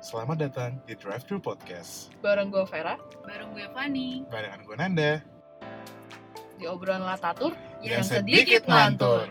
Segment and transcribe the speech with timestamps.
[0.00, 2.08] Selamat datang di Drive Thru Podcast.
[2.24, 5.12] Bareng gue Vera, Bareng gue Fani Barengan gue Nanda.
[6.56, 9.28] di obrolan Latatur Yang sedikit ngantur.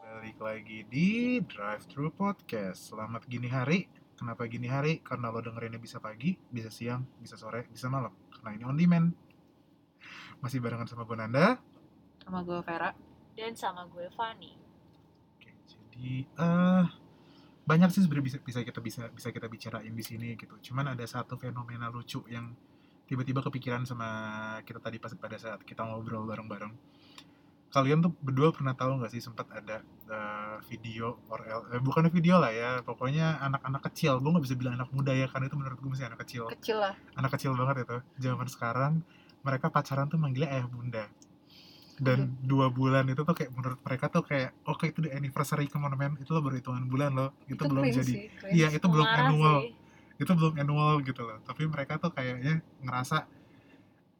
[0.00, 1.08] Balik lagi di
[1.44, 2.92] Drive Thru Podcast.
[2.92, 3.88] Selamat gini hari.
[4.16, 5.00] Kenapa gini hari?
[5.00, 8.12] Karena lo dengerinnya bisa pagi, bisa siang, bisa sore, bisa malam.
[8.28, 9.08] Karena ini on demand.
[10.40, 11.60] Masih barengan sama gue Nanda.
[12.20, 12.92] sama gue Vera.
[13.36, 14.69] Dan sama gue Fani
[16.00, 16.84] Oke, jadi eh
[17.68, 20.56] banyak sih sebenarnya bisa, bisa kita bisa bisa kita bicarain di sini gitu.
[20.72, 22.56] Cuman ada satu fenomena lucu yang
[23.04, 24.08] tiba-tiba kepikiran sama
[24.64, 26.72] kita tadi pas pada saat kita ngobrol bareng-bareng.
[27.70, 32.08] Kalian tuh berdua pernah tahu nggak sih sempat ada eh, video or el- eh, bukan
[32.08, 34.18] video lah ya, pokoknya anak-anak kecil.
[34.24, 36.48] Gue nggak bisa bilang anak muda ya, karena itu menurut gue masih anak kecil.
[36.48, 36.96] Kecil lah.
[37.14, 37.98] Anak kecil banget itu.
[38.24, 39.04] Zaman sekarang
[39.44, 41.04] mereka pacaran tuh manggilnya ayah bunda.
[42.00, 46.16] Dan dua bulan itu tuh kayak menurut mereka tuh kayak oke itu di anniversary man
[46.16, 47.30] itu lo baru hitungan bulan loh.
[47.44, 48.12] Itu, belum cringe jadi.
[48.56, 49.68] iya itu belum annual.
[49.68, 49.76] sih.
[50.20, 51.38] itu belum annual gitu loh.
[51.44, 53.28] Tapi mereka tuh kayaknya ngerasa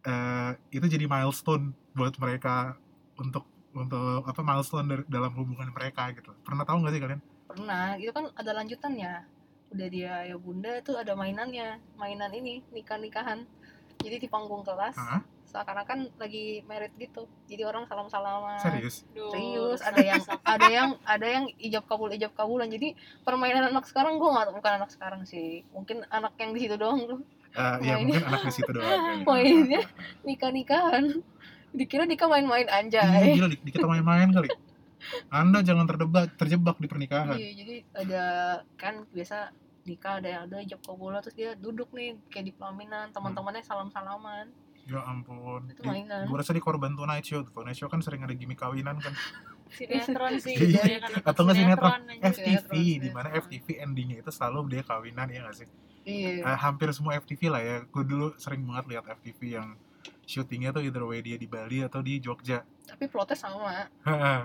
[0.01, 2.77] eh itu jadi milestone buat mereka
[3.21, 3.45] untuk
[3.77, 7.21] untuk apa milestone dari, dalam hubungan mereka gitu pernah tahu nggak sih kalian?
[7.51, 9.15] Pernah, itu kan ada lanjutannya.
[9.71, 13.43] Udah dia ya bunda itu ada mainannya, mainan ini nikah-nikahan.
[14.01, 15.23] Jadi di panggung kelas, Hah?
[15.51, 17.27] Seakan-akan lagi merit gitu.
[17.45, 18.57] Jadi orang salam-salaman.
[18.57, 22.71] serius Duh, Serius, rusak, ada yang ada yang ada yang ijab kabul ijab kabulan.
[22.71, 25.67] Jadi permainan anak sekarang gue nggak bukan anak sekarang sih.
[25.71, 27.99] Mungkin anak yang di situ doang tuh Eh, ya Mainnya.
[27.99, 28.87] mungkin anak di situ doang.
[29.29, 29.83] Mainnya.
[30.23, 31.05] nikah-nikahan.
[31.71, 33.35] Dikira nikah main-main Iya, anjay.
[33.35, 34.51] gila di, di kita main-main kali
[35.31, 38.25] anda jangan terjebak terjebak di pernikahan Iya, jadi ada
[38.75, 39.49] kan biasa
[39.87, 44.53] nikah ada yang ada ijab kabulan terus dia duduk nih kayak di pelaminan teman-temannya salam-salaman
[44.85, 45.69] ya ampun.
[45.69, 46.25] Itu mainan.
[46.25, 49.13] gue rasa di korban Tonight Show Tonight Show kan sering ada gimmick kawinan kan.
[49.71, 50.83] Sinetron sih Iya.
[50.83, 52.01] kebanyakan nonton Atau nggak sinetron?
[52.21, 55.69] FTV di mana FTV endingnya itu selalu dia kawinan ya nggak sih?
[56.03, 56.43] Iya.
[56.45, 57.77] Eh, hampir semua FTV lah ya.
[57.85, 59.69] Gue dulu sering banget lihat FTV yang
[60.25, 62.63] syutingnya tuh either way dia di Bali atau di Jogja.
[62.85, 63.87] Tapi plotnya sama.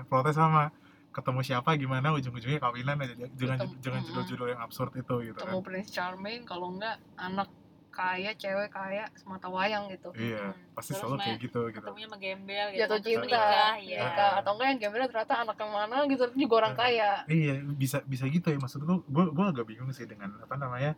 [0.05, 0.69] Protes sama.
[1.09, 4.07] Ketemu siapa gimana ujung-ujungnya kawinan aja jangan Ketemu- jangan mm-mm.
[4.11, 5.47] judul-judul yang absurd itu gitu kan.
[5.47, 7.47] Ketemu Prince Charming kalau enggak anak
[7.95, 10.75] kaya cewek kaya semata wayang gitu iya Hmm.
[10.75, 14.31] pasti Terus selalu kayak gitu gitu ketemunya sama gembel gitu jatuh cinta menikah ya nikah
[14.43, 16.77] atau enggak yang gembelnya ternyata anak yang mana gitu juga orang Eh.
[16.77, 18.97] kaya Iya, bisa bisa gitu ya maksud gue.
[19.07, 20.91] Gue gue agak bingung sih dengan apa namanya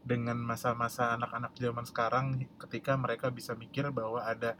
[0.00, 2.24] dengan masa-masa anak-anak zaman sekarang
[2.56, 4.54] ketika mereka bisa mikir bahwa ada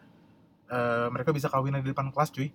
[0.66, 2.50] eh, mereka bisa kawinan di depan kelas cuy.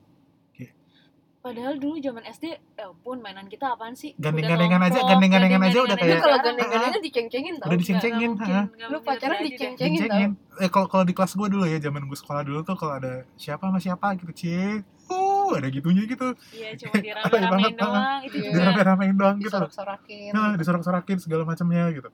[1.45, 5.93] Padahal dulu zaman SD ya ampun mainan kita apaan sih Gandeng-gandengan aja, gandeng-gandengan aja udah
[5.95, 9.99] kayak- kalau gandeng-gandengan diceng-cengin tau Udah diceng-cengin, nggak Lu pacaran diceng-cengin.
[10.01, 10.31] Cengin.
[10.57, 13.13] Eh kalau kalau di kelas gue dulu ya zaman gue sekolah dulu tuh kalau ada
[13.35, 14.81] siapa sama siapa gitu cie.
[15.05, 16.33] Uh, ada gitunya gitu.
[16.49, 18.41] iya cuma dirame-ramein banget, doang itu Iya.
[18.41, 22.09] juga Dirame-ramein doang gitu disorak-sorakin Nah, disorak-sorakin segala macamnya gitu.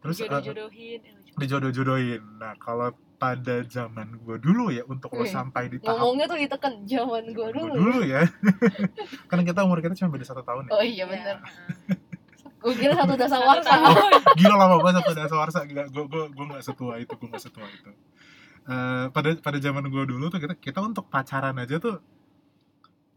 [0.00, 2.22] Terus eh, jodoh-jodohin Eh, dijodoh-jodohin.
[2.36, 6.38] Nah, kalau pada zaman gue dulu ya untuk lo Wih, sampai di tahap ngomongnya tuh
[6.38, 7.72] diteken zaman gue Gua dulu.
[7.74, 8.22] dulu ya.
[9.30, 10.70] Karena kita umur kita cuma beda satu tahun ya.
[10.70, 11.36] Oh iya bener.
[11.38, 11.96] Iya.
[12.58, 13.70] gue kira satu dasar Satu warsa.
[13.70, 14.12] tahun.
[14.40, 15.58] gila lama banget satu dasar warsa.
[15.64, 17.90] Gila gue gue gue nggak setua itu gue nggak setua itu.
[18.64, 22.00] Eh, pada pada zaman gue dulu tuh kita kita untuk pacaran aja tuh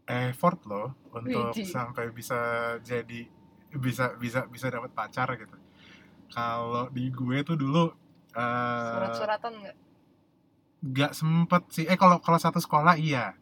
[0.04, 1.68] effort loh untuk Widih.
[1.68, 2.36] sampai bisa
[2.80, 3.28] jadi
[3.68, 5.56] bisa bisa bisa dapat pacar gitu.
[6.28, 7.92] Kalau di gue tuh dulu
[8.30, 9.76] eh surat-suratan nggak
[10.82, 11.84] nggak sempet sih.
[11.86, 13.34] Eh kalau kalau satu sekolah iya.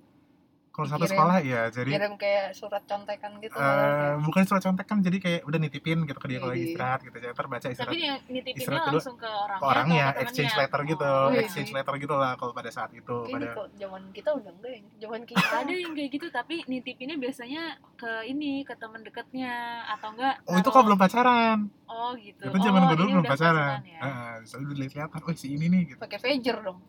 [0.77, 5.01] Kalau satu sekolah iya jadi kirim kayak surat contekan gitu Eh, bukan surat contek kan
[5.01, 7.97] jadi kayak udah nitipin gitu ke dia kalau lagi istirahat gitu ya ntar baca istirahat
[7.97, 10.69] tapi yang nitipinnya istirahat langsung ke orangnya ke orangnya atau ke exchange temennya?
[10.69, 11.09] letter gitu.
[11.09, 11.41] Oh, Widih.
[11.41, 14.73] exchange letter gitu lah kalau pada saat itu Kayaknya pada kok zaman kita udah enggak
[14.77, 15.47] ya zaman kita.
[15.65, 17.63] Ada yang kayak gitu tapi nitipinnya biasanya
[17.97, 19.53] ke ini ke teman dekatnya
[19.97, 21.59] atau enggak oh itu kalau belum pacaran.
[21.89, 22.53] Oh gitu.
[22.53, 23.81] Itu zaman oh, gue dulu belum udah pacaran.
[23.81, 24.01] ya.
[24.05, 25.99] Heeh, soalnya udah lihat-lihatan oh si ini nih gitu.
[26.05, 26.85] Pakai pager dong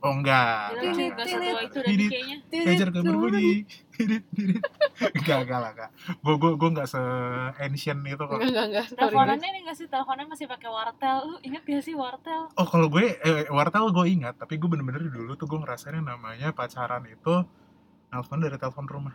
[0.00, 0.72] oh enggak.
[0.72, 1.08] Enggak, enggak.
[1.12, 1.26] enggak.
[1.28, 3.02] setua itu kayaknya.
[3.04, 3.52] berbunyi.
[4.00, 4.64] Tidit, tidit.
[5.12, 5.90] enggak enggak lah enggak.
[6.24, 7.02] Gue gue gue enggak se
[7.60, 8.40] ancient itu kok.
[8.40, 8.86] Enggak enggak enggak.
[8.96, 9.86] Teleponannya ini nggak sih?
[9.92, 11.16] Teleponnya masih pakai wartel.
[11.28, 12.48] Lu inget gak sih wartel?
[12.56, 16.08] Oh kalau gue eh, wartel gue ingat tapi gue bener-bener dulu tuh gue ngerasain yang
[16.08, 17.44] namanya pacaran itu
[18.08, 19.14] telepon dari telepon rumah.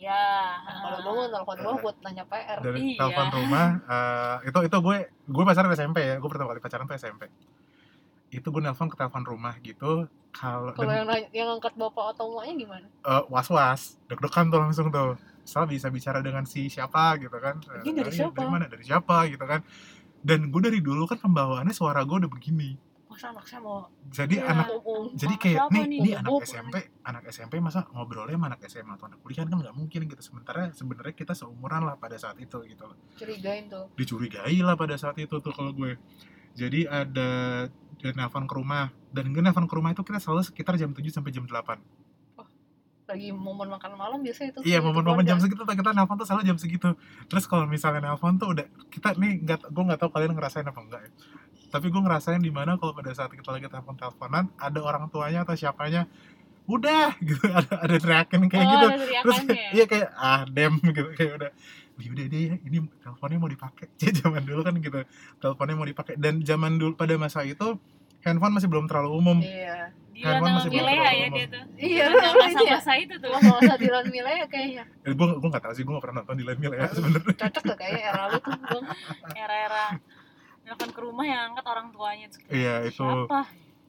[0.00, 2.96] Ya kalau gue mau telepon gue buat nanya PR dari Iya.
[2.96, 4.96] telepon rumah eh, itu itu gue
[5.28, 6.16] gue pacaran SMP ya.
[6.16, 7.28] Gue pertama kali pacaran tuh SMP
[8.32, 10.08] itu gue nelpon ke telepon rumah gitu.
[10.32, 11.04] Kalau yang
[11.36, 12.86] yang angkat bapak atau emaknya gimana?
[12.88, 14.00] Eh, was-was.
[14.08, 15.20] Deg-degan tuh langsung tuh.
[15.44, 17.60] Soal bisa bicara dengan si siapa gitu kan.
[17.84, 18.40] Ini dari siapa?
[18.40, 18.64] dari mana?
[18.72, 19.60] Dari siapa gitu kan.
[20.24, 22.72] Dan gue dari dulu kan pembawaannya suara gue udah begini.
[23.12, 24.48] Masa anak saya mau jadi Iya.
[24.56, 25.98] anak umum jadi kayak nih nih?
[26.00, 29.76] ini anak SMP anak SMP masa ngobrolnya sama anak SMA atau anak kuliah kan nggak
[29.76, 30.22] mungkin gitu.
[30.24, 32.96] Sementara sebenarnya kita seumuran lah pada saat itu gitu loh.
[33.20, 33.92] Curigain tuh.
[34.00, 36.00] Dicurigai lah pada saat itu tuh kalau gue
[36.58, 37.30] jadi ada
[38.02, 38.90] dia nelfon ke rumah.
[39.12, 42.02] Dan gue nelfon ke rumah itu kita selalu sekitar jam 7 sampai jam 8
[43.12, 46.56] lagi momen makan malam biasa itu iya momen-momen jam segitu kita nelfon tuh selalu jam
[46.56, 46.96] segitu.
[47.28, 50.80] Terus kalau misalnya nelfon tuh udah kita nih nggak gue nggak tahu kalian ngerasain apa
[50.80, 51.10] enggak ya.
[51.68, 55.44] Tapi gue ngerasain di mana kalau pada saat kita lagi telepon teleponan ada orang tuanya
[55.44, 56.08] atau siapanya
[56.64, 57.42] udah gitu.
[57.58, 58.86] Ada ada teriakan kayak oh, gitu.
[58.86, 59.64] ada terus teriakannya.
[59.76, 61.02] iya kayak ah dem gitu.
[61.12, 61.50] Kayak udah.
[61.52, 63.86] "Ya udah deh ya ini teleponnya mau dipakai
[64.20, 64.98] zaman dulu kan gitu
[65.38, 67.78] teleponnya mau dipakai dan zaman dulu pada masa itu
[68.22, 71.32] handphone masih belum terlalu umum iya Gila Handphone masih belum Milea terlalu ya umum.
[71.32, 71.64] dia tuh.
[71.72, 72.42] Iya, Zaman iya.
[72.44, 73.28] masa-masa itu tuh.
[73.32, 76.44] masa Dilan Milea kayaknya eh, gue gue nggak tahu sih gue nggak pernah nonton di
[76.44, 78.84] Line ya sebenarnya cocok tuh kayaknya era lu tuh bang
[79.32, 79.86] Era-era
[80.62, 83.02] nelfon ke rumah yang angkat orang tuanya kayak, Iya, itu.
[83.02, 83.40] Siapa?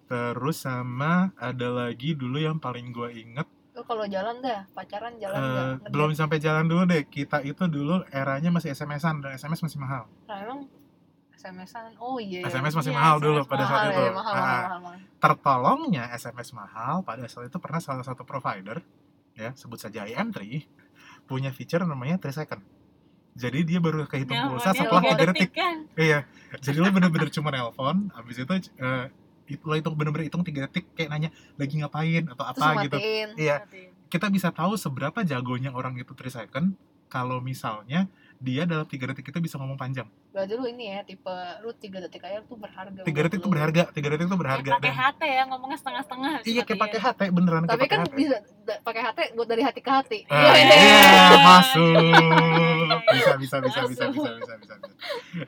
[0.03, 3.47] terus sama ada lagi dulu yang paling gue inget
[3.83, 5.91] lu kalau jalan dah pacaran jalan eh, nggak Ngedate.
[5.91, 7.03] belum sampai jalan dulu deh.
[7.05, 10.07] Kita itu dulu eranya masih SMS-an dan SMS masih mahal.
[10.23, 10.59] Nah emang
[11.33, 12.39] SMS-an oh iya.
[12.41, 13.99] SMS masih Iya, mahal SMS dulu pada saat mahal itu.
[13.99, 14.99] ya, mahal, Ah, mahal, mahal, mahal.
[15.19, 18.79] tertolongnya SMS mahal pada saat itu pernah salah satu provider
[19.33, 20.63] ya sebut saja IM3
[21.23, 22.63] punya feature namanya 3 second.
[23.33, 25.49] Jadi dia baru kehitung pulsa Nelfonnya setelah tiga 3 detik.
[25.51, 25.75] kan.
[25.95, 26.19] iya
[26.55, 29.11] jadi lo bener-bener cuma nelpon habis itu eh, it-
[29.61, 31.29] lo hitung bener-bener hitung 3 detik kayak nanya
[31.59, 32.23] lagi ngapain?
[32.29, 32.97] atau terus apa gitu.
[32.97, 33.57] matiin iya.
[33.61, 33.89] Matiin.
[34.09, 36.73] kita bisa tahu seberapa jagonya orang itu 3 second.
[37.13, 38.09] Kalau misalnya
[38.43, 41.97] dia dalam 3 detik itu bisa ngomong panjang berarti lu ini ya tipe lu tiga
[41.97, 44.83] detik aja tuh berharga 3 buat detik itu berharga 3 detik itu Kayak berharga pakai
[44.85, 46.31] dan HT ya ngomongnya setengah-setengah.
[46.43, 48.37] iya kayak pakai HT beneran tapi kan pakai HT bisa
[48.81, 51.37] pakai hati buat dari hati ke hati Ah, Iya, iya, iya.
[51.41, 51.95] masuk.
[53.05, 54.23] Bisa, bisa, bisa, bisa, Masuk.
[54.23, 54.93] bisa, bisa, bisa, bisa.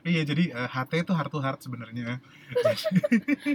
[0.02, 2.20] Iya, jadi eh, HT itu heart to heart sebenarnya.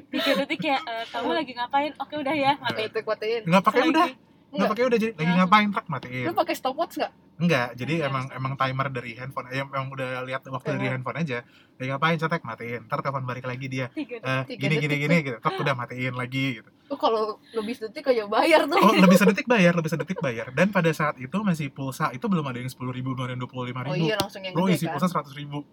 [0.07, 1.91] Tiga detik kayak eh, kamu lagi ngapain?
[1.97, 2.53] Oke udah ya.
[2.57, 2.89] Pakai Matiin.
[2.89, 4.07] itu kuatin Nggak pakai udah,
[4.53, 4.69] Enggak.
[4.69, 4.97] pakai udah.
[4.97, 5.39] Jadi lagi Langsung.
[5.41, 6.25] ngapain tak matiin.
[6.25, 9.49] lu pakai stopwatch nggak Enggak, jadi Iya, emang emang timer dari handphone.
[9.49, 10.93] Emang udah lihat waktu dari Iya.
[10.93, 11.37] handphone aja.
[11.73, 12.81] Lagi ngapain cetek matiin.
[12.85, 13.89] Ntar kapan balik lagi dia.
[13.89, 14.19] Tiga.
[14.19, 15.37] Eh, Tiga gini gini gini gitu.
[15.39, 16.69] Tak udah matiin lagi gitu.
[16.85, 17.21] lu kalau
[17.53, 20.51] lebih detik aja bayar tuh Oh, lebih sedetik bayar, lebih sedetik bayar.
[20.51, 23.39] Dan pada saat itu masih pulsa itu belum ada yang sepuluh ribu, belum ada yang
[23.39, 24.05] dua puluh lima oh ribu.
[24.05, 25.63] iya langsung yang bro gede isi kan pulsa seratus ribu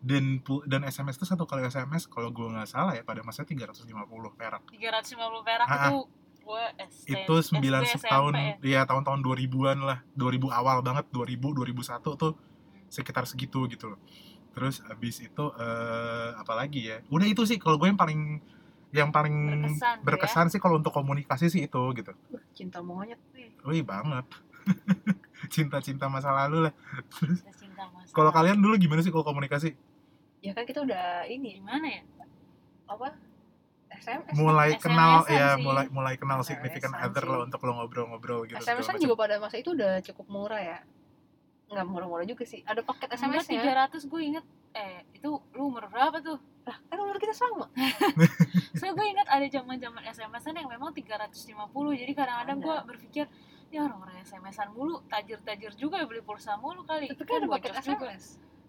[0.00, 3.86] dan dan SMS itu satu kali SMS kalau gue nggak salah ya pada masa 350
[4.32, 5.14] perak 350
[5.44, 5.82] perak Ah, ah.
[5.86, 5.98] itu
[6.42, 8.82] gue SD, itu 9 SD, tahun SMP ya.
[8.82, 8.88] ya.
[8.88, 9.98] tahun-tahun 2000-an lah.
[10.18, 12.32] 2000 awal banget 2000 2001 tuh
[12.90, 14.00] sekitar segitu gitu loh.
[14.52, 17.00] Terus abis itu eh apa lagi ya?
[17.08, 18.42] Udah itu sih kalau gue yang paling
[18.92, 20.04] yang paling Berkesan ya.
[20.04, 22.12] berkesan sih kalau untuk komunikasi sih itu gitu.
[22.52, 23.56] Cinta monyet nih.
[23.64, 24.28] Wih banget.
[25.54, 26.74] Cinta-cinta masa lalu lah.
[27.16, 27.40] Terus
[28.12, 29.72] kalau kalian dulu gimana sih kalau komunikasi?
[30.44, 32.02] Ya kan kita udah ini gimana ya?
[32.92, 33.08] apa
[33.98, 35.62] SMS mulai SMS-an kenal ya sih.
[35.62, 39.34] mulai mulai kenal SMS-an significant other lah untuk lo ngobrol-ngobrol gitu SMS kan juga pada
[39.42, 40.78] masa itu udah cukup murah ya
[41.72, 44.44] nggak murah-murah juga sih ada paket SMS nya SMS 300 gue inget
[44.76, 46.36] eh itu lu umur berapa tuh?
[46.62, 47.66] lah kan umur kita sama
[48.78, 51.42] Soalnya gue inget ada zaman-zaman SMS-an yang memang 350
[51.98, 52.66] jadi kadang-kadang Ada.
[52.66, 53.24] gue berpikir
[53.72, 57.70] ya orang-orang SMS-an mulu tajir-tajir juga ya beli pulsa mulu kali tapi kan ada paket
[57.72, 58.08] boncos juga.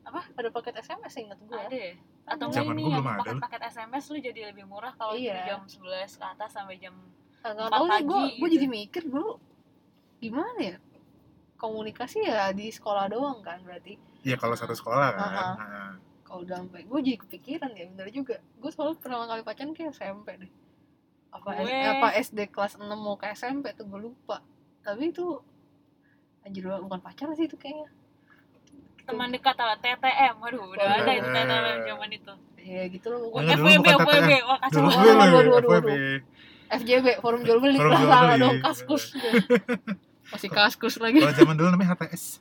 [0.03, 0.21] Apa?
[0.29, 1.93] ada paket SMS ingat gue ada ya?
[2.25, 3.19] atau enggak Zaman ini yang belum ada loh.
[3.21, 5.31] paket-paket SMS lu jadi lebih murah kalau Iya.
[5.33, 6.95] dari jam 11 ke atas sampai jam
[7.41, 8.53] nggak Empat tahu nih gue gue gitu.
[8.53, 9.31] jadi mikir dulu
[10.17, 10.77] gimana ya
[11.57, 15.19] komunikasi ya di sekolah doang kan berarti ya kalau satu sekolah kan.
[15.25, 15.91] Nah,
[16.23, 19.91] kalau udah sampai gue jadi kepikiran ya bener juga gue selalu pertama kali pacaran kayak
[19.93, 20.51] SMP deh
[21.29, 24.39] apa S- Gue- apa SD kelas 6 mau ke SMP tuh gue lupa
[24.79, 25.39] tapi itu
[26.41, 27.87] anjir bukan pacaran sih itu kayaknya
[29.03, 31.47] teman dekat atau TTM waduh udah Oh, ada itu TTM.
[31.49, 32.33] TTM zaman itu.
[32.63, 33.19] Ya gitu loh.
[33.29, 34.43] Pokoknya dulu FWB FWB TTM.
[34.47, 35.89] wah kacau dulu FWB.
[36.73, 37.77] FJB forum jual beli.
[37.77, 38.43] Forum lah jual salah beli.
[38.43, 39.03] dong kaskus.
[40.31, 41.19] Masih kaskus lagi.
[41.19, 42.39] Kalau zaman dulu namanya HTS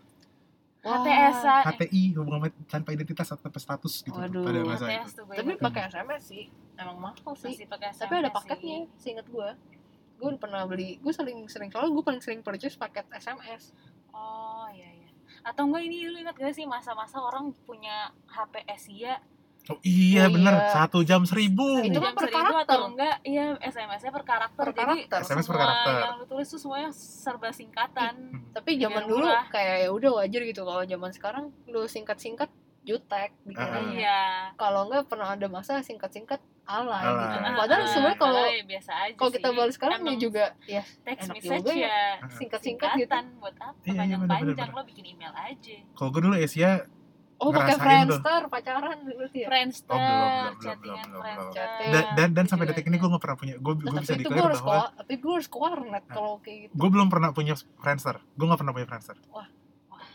[0.82, 1.38] Wah, HTS.
[1.66, 4.42] HTI hubungan tanpa identitas atau tanpa status gitu Waduh.
[4.42, 5.22] pada masa HTS itu.
[5.30, 6.44] tapi pakai SMS sih.
[6.78, 7.54] Emang mahal sih.
[7.66, 9.10] pakai tapi ada paketnya sih.
[9.12, 9.50] seinget gue
[10.22, 13.74] gue udah pernah beli gue sering sering soalnya gue paling sering purchase paket SMS
[14.14, 15.01] oh iya iya
[15.42, 19.18] atau enggak ini lu ingat gak sih masa-masa orang punya HP Asia?
[19.64, 20.50] Oh iya Oh, bener.
[20.52, 20.70] Iya.
[20.72, 21.86] satu jam seribu.
[21.86, 22.66] Itu kan per seribu karakter.
[22.66, 23.16] atau enggak?
[23.22, 24.64] Iya SMS-nya per karakter.
[24.64, 25.18] Per jadi karakter.
[25.22, 25.92] SMS per karakter.
[26.00, 28.14] yang lu tulis tuh semuanya serba singkatan.
[28.50, 29.46] Tapi zaman dulu murah.
[29.48, 30.62] kayak ya udah wajar gitu.
[30.62, 32.50] Kalau zaman sekarang lu singkat singkat
[32.82, 33.46] jutek Ah.
[33.46, 34.20] dikiranya iya.
[34.56, 36.42] Kalau enggak pernah ada masa singkat singkat
[36.74, 37.22] alay Alay.
[37.22, 40.18] gitu Ah, padahal Ah, sebenarnya kalau malah biasa aja kalau kita balik sekarang ya Emang
[40.18, 41.84] juga ya text enak message juga ya.
[41.84, 42.00] ya
[42.32, 44.72] singkat singkat gitu buat apa Iya, iya, panjang-panjang bener-bener.
[44.72, 46.72] lo bikin email aja kalau gue dulu Asia
[47.36, 47.82] Oh, pakai tuh.
[47.82, 49.48] Friendster pacaran berarti ya?
[49.50, 51.66] Friendster, Oh, belum, belum, chattingan belum, belum, Friendster.
[51.66, 51.90] belum.
[51.90, 53.02] dan dan, dan sampai Gila, detik ini gila.
[53.02, 56.04] gue nggak pernah punya gue Nah, gue bisa declare bahwa tapi gue harus ke warnet
[56.06, 56.72] kalau kayak gitu.
[56.72, 59.48] gue belum pernah punya Friendster gue nggak pernah punya Friendster nggak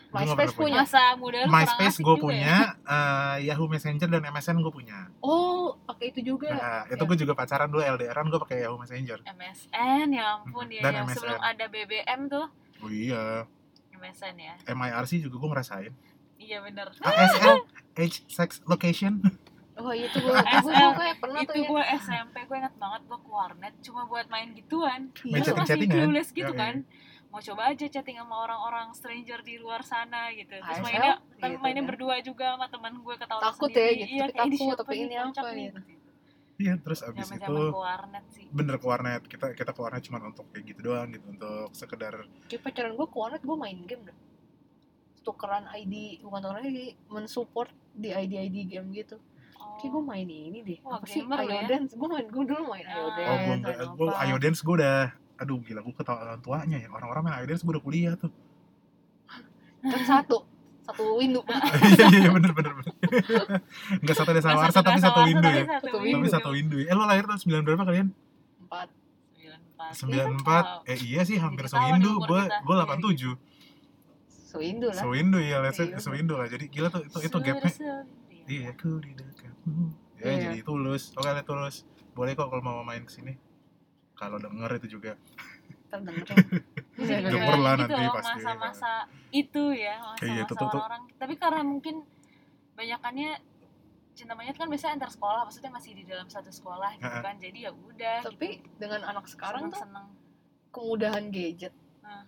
[0.09, 0.81] MySpace punya.
[0.81, 2.87] Masa muda lu MySpace gue juga punya ya?
[2.87, 6.47] eh, Yahoo Messenger dan MSN gue punya Oh, pakai itu juga.
[6.49, 7.05] nah itu Ya.
[7.05, 11.05] gue juga pacaran dulu LDRan gue pakai Yahoo Messenger MSN ya ampun ya Dan yang
[11.05, 11.15] MSN.
[11.17, 12.45] sebelum ada BBM tuh
[12.77, 13.43] oh iya
[13.91, 15.93] MSN ya MIRC juga gue ngerasain
[16.37, 17.57] iya bener ASL
[17.95, 19.19] Age Sex Location
[19.77, 21.69] Oh, iya itu gue gue gue pernah itu tuh ya.
[21.69, 25.97] gue SMP gue inget banget gue ke warnet cuma buat main gituan Main masih chatting-chattingan.
[26.01, 26.57] clueless gitu Yoi.
[26.57, 26.75] kan
[27.27, 31.51] mau coba aja chatting sama orang-orang stranger di luar sana gitu terus ASL, mainnya tapi
[31.51, 31.89] gitu mainnya kan.
[31.89, 33.83] berdua juga sama teman gue ketawa Takut sendiri.
[33.83, 34.07] ya, gitu.
[34.09, 35.79] iya, Tapi kayak takut, tapi ini apa, nih, gitu.
[36.57, 39.79] iya terus abis zaman itu zaman ke warnet sih bener ke warnet kita kita ke
[39.79, 42.13] warnet cuma untuk kayak gitu doang gitu untuk sekedar
[42.47, 44.17] Kayak pacaran gue ke warnet gue main game dah.
[45.19, 49.19] Tukeran ID, bukan tukeran ID, mensupport di ID-ID game gitu.
[49.57, 49.75] oh.
[49.75, 50.79] Kayak gue main ini deh.
[50.81, 51.19] Wah, apa sih?
[51.19, 51.35] ya?
[51.35, 51.91] Ayo Dance.
[51.93, 53.11] Gue main gue dulu main Ayo Ah.
[53.11, 53.67] Dance.
[53.67, 54.15] oh gue gue.
[54.15, 54.97] Ayo Dance gue udah
[55.37, 58.33] aduh gila gue ketawa orang tuanya ya orang-orang Dance gue udah kuliah tuh
[59.77, 60.41] Kan satu.
[60.81, 61.43] Satu window.
[61.91, 62.93] iya iya iya bener bener bener
[64.01, 66.31] nggak satu desa warsa tapi satu window ya satu Satu tapi window.
[66.31, 66.87] satu window ya.
[66.87, 68.07] eh lo lahir tahun sembilan berapa kalian
[68.63, 68.87] Empat.
[69.93, 73.35] sembilan empat eh iya sih hampir sewindu umur gue gue delapan tujuh
[74.47, 74.97] Sewindow lah.
[74.97, 75.99] sewindu ya let's say Iya.
[75.99, 77.71] sewindu lah jadi gila tuh itu itu gapnya
[78.45, 80.35] iya aku di dekatmu ya Iya.
[80.49, 83.35] jadi tulus oke tulus boleh kok kalau mau main ke sini
[84.17, 85.13] kalau denger itu juga
[85.87, 86.25] Ntar denger.
[86.27, 86.51] Jadi
[86.99, 88.31] Iya, Denger kayak lah gitu nanti loh, pasti.
[88.35, 88.91] masa-masa
[89.29, 90.81] itu ya masa-masa Iya, itu tuh- tuh.
[90.81, 91.95] orang tapi karena mungkin
[92.73, 93.31] banyakannya
[94.11, 97.21] cinta monyet kan biasanya antar sekolah maksudnya masih di dalam satu sekolah gitu Heeh.
[97.21, 98.67] kan jadi ya udah Tapi gitu.
[98.75, 100.09] dengan anak sekarang tuh seneng
[100.67, 101.73] kemudahan gadget.
[102.01, 102.25] Nah.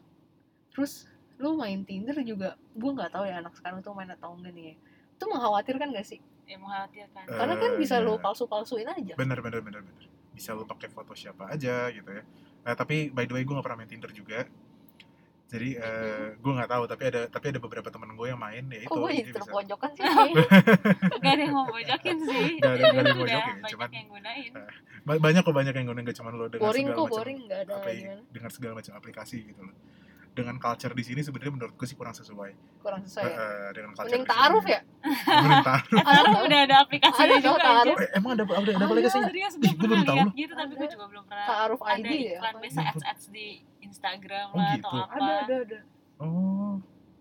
[0.69, 4.51] Terus lu main Tinder juga, gue nggak tahu ya anak sekarang tuh main atau enggak
[4.51, 4.75] nih ya.
[5.11, 6.19] Itu mengkhawatirkan gak sih?
[6.45, 8.05] ya mengkhawatirkan Eh, Karena kan bisa iya.
[8.05, 9.13] lu palsu-palsuin aja.
[9.15, 10.05] bener bener bener bener
[10.39, 12.23] bisa lo pakai foto siapa aja gitu ya.
[12.63, 14.47] Eh, tapi by the way gue gak pernah main Tinder juga.
[15.49, 18.79] Jadi eh, gue nggak tahu tapi ada tapi ada beberapa temen gue yang main ya
[18.79, 20.05] itu Kok gue jadi terpojokan sih?
[21.25, 22.47] gak ada yang mau bojokin sih.
[22.55, 24.51] Nggak ada- nggak ada yang bojokin, banyak cuman- yang gunain.
[25.01, 27.39] Ba- banyak kok banyak yang gue nggak cuma lo dengan boring segala kok, macam boring.
[27.43, 29.75] Nggak ada apli- dengan segala macam aplikasi gitu loh
[30.39, 33.35] dengan culture di sini sebenarnya menurut gue sih kurang sesuai Kurang sesuai ya.
[33.35, 34.79] Eh, dengan culture Mending taaruf ya?
[35.03, 37.97] mending taruh Sekarang udah ada aplikasinya Ada juga taruh.
[37.97, 38.85] eh, emang ada ada ada Ada.
[38.85, 40.91] aplikasi serius Ih, gue gua baru pernah tahu gitu tapi gue Ada.
[40.91, 42.31] juga belum pernah Taaruf ada ID ya?
[42.33, 42.59] iklan apa?
[42.59, 43.47] biasa ads ads di
[43.79, 44.87] Instagram Oh, lah gitu.
[44.87, 45.79] atau apa Ada, ada, ada.
[46.19, 46.73] oh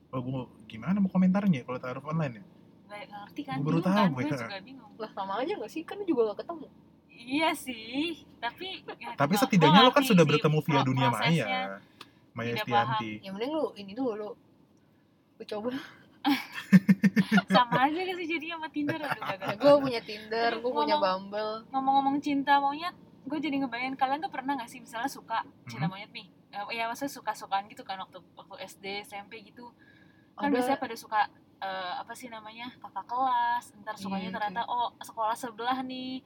[0.09, 2.45] oh gue gimana mau komentarnya kalau taruh online ya
[2.89, 5.69] Nggak ngerti kan Gua baru tahu kan gue, gue juga bingung Lah sama aja gak
[5.69, 5.83] sih?
[5.83, 6.67] Kan juga gak ketemu.
[7.11, 11.47] iya sih tapi ya, tapi setidaknya lo kan sudah sih bertemu via dunia maya
[12.39, 14.31] Maya Tidak Estianti Ya mending lu ini dulu.
[15.35, 15.75] Lu coba.
[17.49, 19.01] sama aja sih jadi sama Tinder
[19.63, 21.65] gue punya Tinder, gue punya Bumble.
[21.69, 22.93] ngomong-ngomong cinta monyet
[23.25, 25.93] gue jadi ngebayangin kalian tuh pernah gak sih misalnya suka cinta Hmm.
[25.93, 29.69] monyet nih Eh, ya maksudnya suka-sukaan gitu kan waktu waktu SD SMP gitu
[30.33, 30.55] kan Ada.
[30.55, 31.21] biasanya pada suka
[31.59, 36.25] eh, apa sih namanya kakak kelas ntar sukanya Iya, ternyata oh sekolah sebelah nih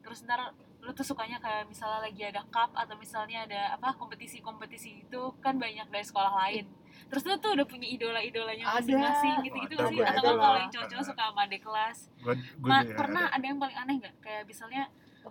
[0.00, 5.04] terus ntar lu tuh sukanya kayak misalnya lagi ada cup atau misalnya ada apa kompetisi-kompetisi
[5.04, 6.64] itu kan banyak dari sekolah lain
[7.06, 11.22] terus lu tuh udah punya idola-idolanya masing-masing gitu-gitu sih gua atau kalau yang cowok-cowok suka
[11.22, 13.36] sama adik kelas gue gue Ma, juga pernah ada.
[13.36, 14.82] ada yang paling aneh nggak kayak misalnya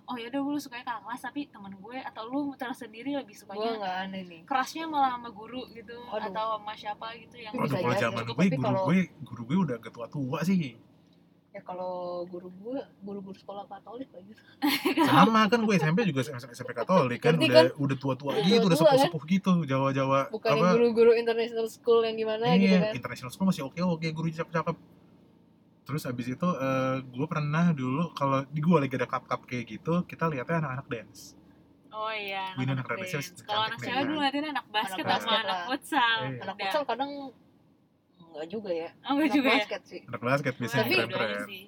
[0.06, 3.42] oh ya udah lu sukanya kakak kelas tapi temen gue atau lu tersendiri lebih Gue
[3.42, 4.42] sukanya gak aneh nih.
[4.46, 6.30] kerasnya malah sama guru gitu Aduh.
[6.30, 9.00] atau sama siapa gitu yang Bisa Waduh, kalau jadi, zaman gue, tapi guru kalau- gue,
[9.26, 10.78] guru gue udah ketua tua sih.
[11.50, 14.42] Ya kalau guru gue, guru-guru sekolah Katolik gitu.
[15.10, 18.78] Sama kan gue SMP juga SMP Katolik kan, Berarti udah kan udah tua-tua gitu, udah
[18.78, 20.30] sepuh-sepuh gitu, Jawa-Jawa.
[20.30, 22.94] Bukan yang guru-guru international school yang gimana gitu iya, kan.
[22.94, 24.78] international school masih oke-oke, guru cakep-cakep.
[25.90, 30.06] Terus abis itu eh, gue pernah dulu kalau di gue lagi ada cup-cup kayak gitu,
[30.06, 31.34] kita lihatnya anak-anak dance.
[31.90, 33.12] oh iya anak, anak dance.
[33.12, 34.30] dance kalau anak cewek dulu kan.
[34.30, 36.40] ngeliatin anak basket sama anak futsal Iya.
[36.46, 37.12] Anak futsal kadang
[38.30, 38.90] enggak juga ya.
[39.02, 40.02] oh enggak Anak juga ya basket sih.
[40.06, 41.42] Anak basket biasanya Tapi- keren-keren.
[41.46, 41.64] sih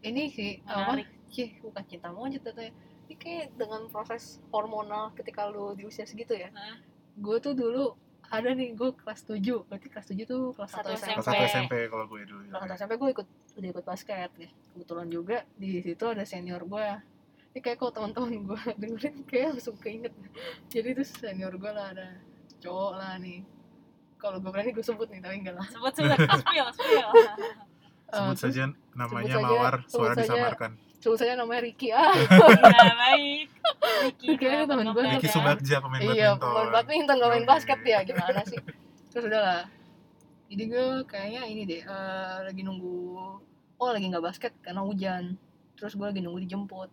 [0.00, 0.92] Ini sih apa?
[1.26, 2.70] Cih, bukan cinta monyet katanya.
[3.04, 6.48] Ini kayak dengan proses hormonal ketika lu di usia segitu ya.
[6.50, 6.76] Hah?
[7.16, 10.96] Gue tuh dulu ada nih gue kelas 7 berarti kelas 7 tuh kelas Satu 1
[10.96, 11.28] SMP Kelas SMP.
[11.30, 12.44] satu SMP kalau gue dulu.
[12.46, 16.64] kelas 1 SMP gue ikut udah ikut basket ya kebetulan juga di situ ada senior
[16.64, 16.86] gue
[17.52, 20.10] ini kayak kok teman-teman gue dengerin kayak langsung keinget
[20.66, 22.16] jadi itu senior gue lah ada
[22.58, 23.44] cowok lah nih
[24.24, 25.66] kalau gue berani gue sebut nih tapi enggak lah.
[25.68, 26.16] Sebut sebut.
[26.16, 27.10] Spill spill.
[28.06, 28.52] Eh, Sebut terus?
[28.52, 28.64] saja
[28.94, 30.22] namanya saja- Mawar, sebut suara saja.
[30.22, 30.70] disamarkan.
[30.96, 32.14] sebut saja namanya Ricky ah.
[32.14, 33.46] Iya, baik.
[34.04, 35.32] Ricky Kayaknya temen gue Ricky ya.
[35.32, 36.38] Subagja pemain iya badminton.
[36.38, 37.16] pemain badminton.
[37.16, 38.60] gak main basket ya gimana sih?
[39.10, 39.62] Terus udah lah.
[40.46, 42.96] Jadi gue kayaknya ini deh eh, lagi nunggu
[43.74, 45.34] oh lagi nggak basket karena hujan.
[45.74, 46.90] Terus gue lagi nunggu dijemput.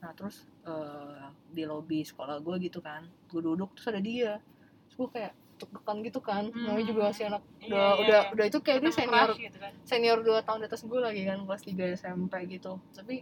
[0.00, 3.02] Nah terus eh, di lobi sekolah gue gitu kan.
[3.26, 4.40] Gue duduk terus ada dia.
[4.86, 5.32] Terus gue kayak
[5.64, 6.44] deg-degan gitu kan.
[6.52, 6.64] Hmm.
[6.68, 8.32] namanya juga masih anak Iya, udah iya, udah iya.
[8.36, 9.72] udah itu kayak dia senior gitu kan.
[9.88, 12.72] senior 2 tahun di atas gue lagi kan kelas 3 SMP gitu.
[12.92, 13.14] Tapi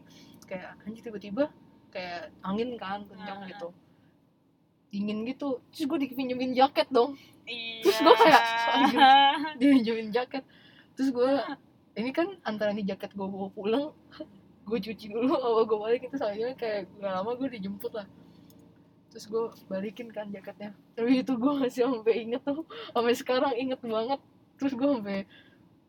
[0.51, 1.45] kayak anjir tiba-tiba
[1.95, 3.69] kayak angin kan kencang gitu.
[4.93, 5.63] Dingin gitu.
[5.73, 7.17] Terus gue dipinjemin jaket dong.
[7.47, 7.83] Iya.
[7.87, 8.43] Terus gua kayak,
[9.63, 10.45] dipinjemin jaket.
[10.99, 11.31] Terus gue
[11.97, 13.93] ini kan antara ini jaket gue bawa pulang
[14.69, 16.01] gue cuci dulu awal gue balik.
[16.11, 18.07] Itu soalnya kayak gak lama gue dijemput lah
[19.13, 20.73] terus gue balikin kan jaketnya.
[20.97, 22.65] Tapi itu gue masih sampai inget tuh.
[22.97, 24.21] Sampai sekarang inget banget.
[24.57, 25.29] Terus gue sampai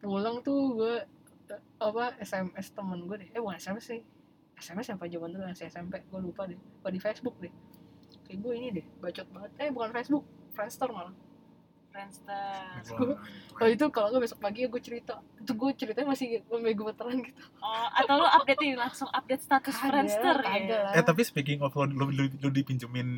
[0.03, 0.95] pulang tuh gue
[1.79, 3.29] apa SMS temen gue deh.
[3.31, 4.01] Eh bukan SMS sih.
[4.59, 6.59] SMS apa zaman dulu masih SMP gue lupa deh.
[6.83, 7.53] Apa di Facebook deh.
[8.27, 9.51] Kayak gue ini deh bacot banget.
[9.63, 10.27] Eh bukan Facebook.
[10.53, 11.15] Friendster malah
[11.93, 13.13] Friendster.
[13.53, 17.37] Oh itu kalau gue besok pagi gue cerita itu gue ceritanya masih sampai gemeteran gitu
[17.59, 20.79] Oh, atau lu update ini langsung update status Kagak, Friendster kagak ya.
[20.83, 20.93] lah.
[20.93, 23.09] Eh tapi speaking of lo, lu, lu, lu dipinjemin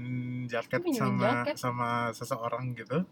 [0.45, 1.55] jaket Pinjemin sama jaket.
[1.55, 3.07] sama seseorang gitu,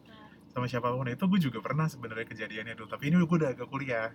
[0.50, 2.88] sama siapa pun itu gue juga pernah sebenarnya kejadiannya dulu.
[2.90, 4.12] Tapi ini gue udah agak kuliah,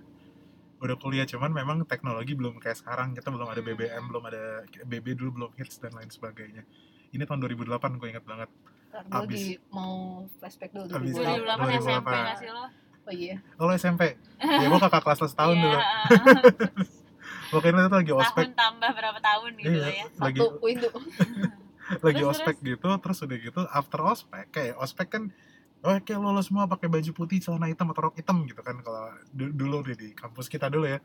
[0.79, 3.73] udah kuliah cuman memang teknologi belum kayak sekarang kita belum ada Hmm.
[3.73, 4.43] BBM, belum ada
[4.85, 6.63] BB dulu belum hits dan lain sebagainya.
[7.09, 7.65] Ini tahun 2008
[7.97, 8.53] gue ingat banget.
[9.01, 9.41] Ntar gue Abis.
[9.41, 9.95] lagi mau
[10.35, 11.13] flashback dulu Abis.
[11.15, 11.39] 2008.
[11.39, 12.19] 2008 SMP 2008.
[12.19, 12.65] nggak sih lo?
[13.01, 13.37] Oh iya.
[13.55, 14.03] Oh lo SMP?
[14.39, 15.79] ya gue kakak kelas lo setahun Iya, dulu.
[17.51, 19.81] Pokoknya itu lagi ospek, Tahun tambah berapa tahun gitu Iya.
[19.81, 20.07] lah ya.
[20.19, 20.93] lagi Satu window.
[22.05, 25.25] lagi Terus, ospek gitu, terus udah gitu after ospek kayak ospek kan
[25.79, 28.83] Oh, kayak lo, lo semua pakai baju putih, celana hitam atau rok hitam gitu kan
[28.83, 28.99] kalau
[29.31, 30.99] du- dulu di, di kampus kita dulu ya.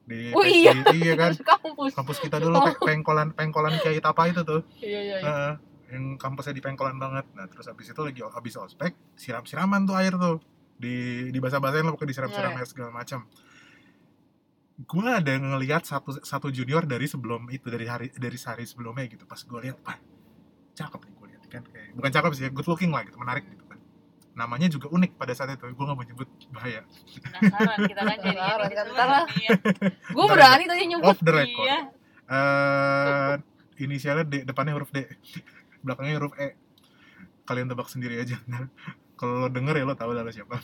[0.00, 0.70] Di Oh iya.
[0.70, 1.34] di- iya kan.
[1.50, 1.92] Kampus.
[1.92, 4.62] Kampus kita dulu pe- pengkolan pengkolan Kiai Tapa itu tuh.
[4.78, 5.26] Iya iya iya.
[5.26, 5.52] Heeh.
[5.94, 7.24] Yang kampusnya di pengkolan banget.
[7.32, 10.42] Nah, terus habis itu lagi habis ospek, siram-siraman tuh air tuh.
[10.74, 10.94] Di
[11.30, 12.58] di basah-basahin lo pokoknya disiram-siram Iya.
[12.58, 13.30] air segala macam.
[14.74, 19.22] Gua ada ngelihat satu satu junior dari sebelum itu dari hari dari sehari sebelumnya gitu.
[19.22, 19.94] Pas gue lihat, wah,
[20.74, 23.62] cakep nih gue lihat kan kayak bukan cakep sih, good looking lah gitu, menarik gitu
[23.70, 23.78] kan.
[24.34, 25.62] Namanya juga unik pada saat itu.
[25.70, 26.82] Gue gak mau nyebut bahaya.
[27.22, 29.24] Penasaran kita kan jadi kan, ntar lah.
[29.38, 29.50] ya.
[30.10, 31.06] Gue berani tadi nyebut.
[31.06, 31.66] Off the record.
[31.70, 31.78] Iya.
[32.26, 33.32] eh
[33.78, 35.06] inisialnya D, depannya huruf D,
[35.84, 36.56] belakangnya huruf E.
[37.44, 38.40] Kalian tebak sendiri aja.
[39.14, 40.58] Kalau lo denger ya lo tahu lah lo siapa.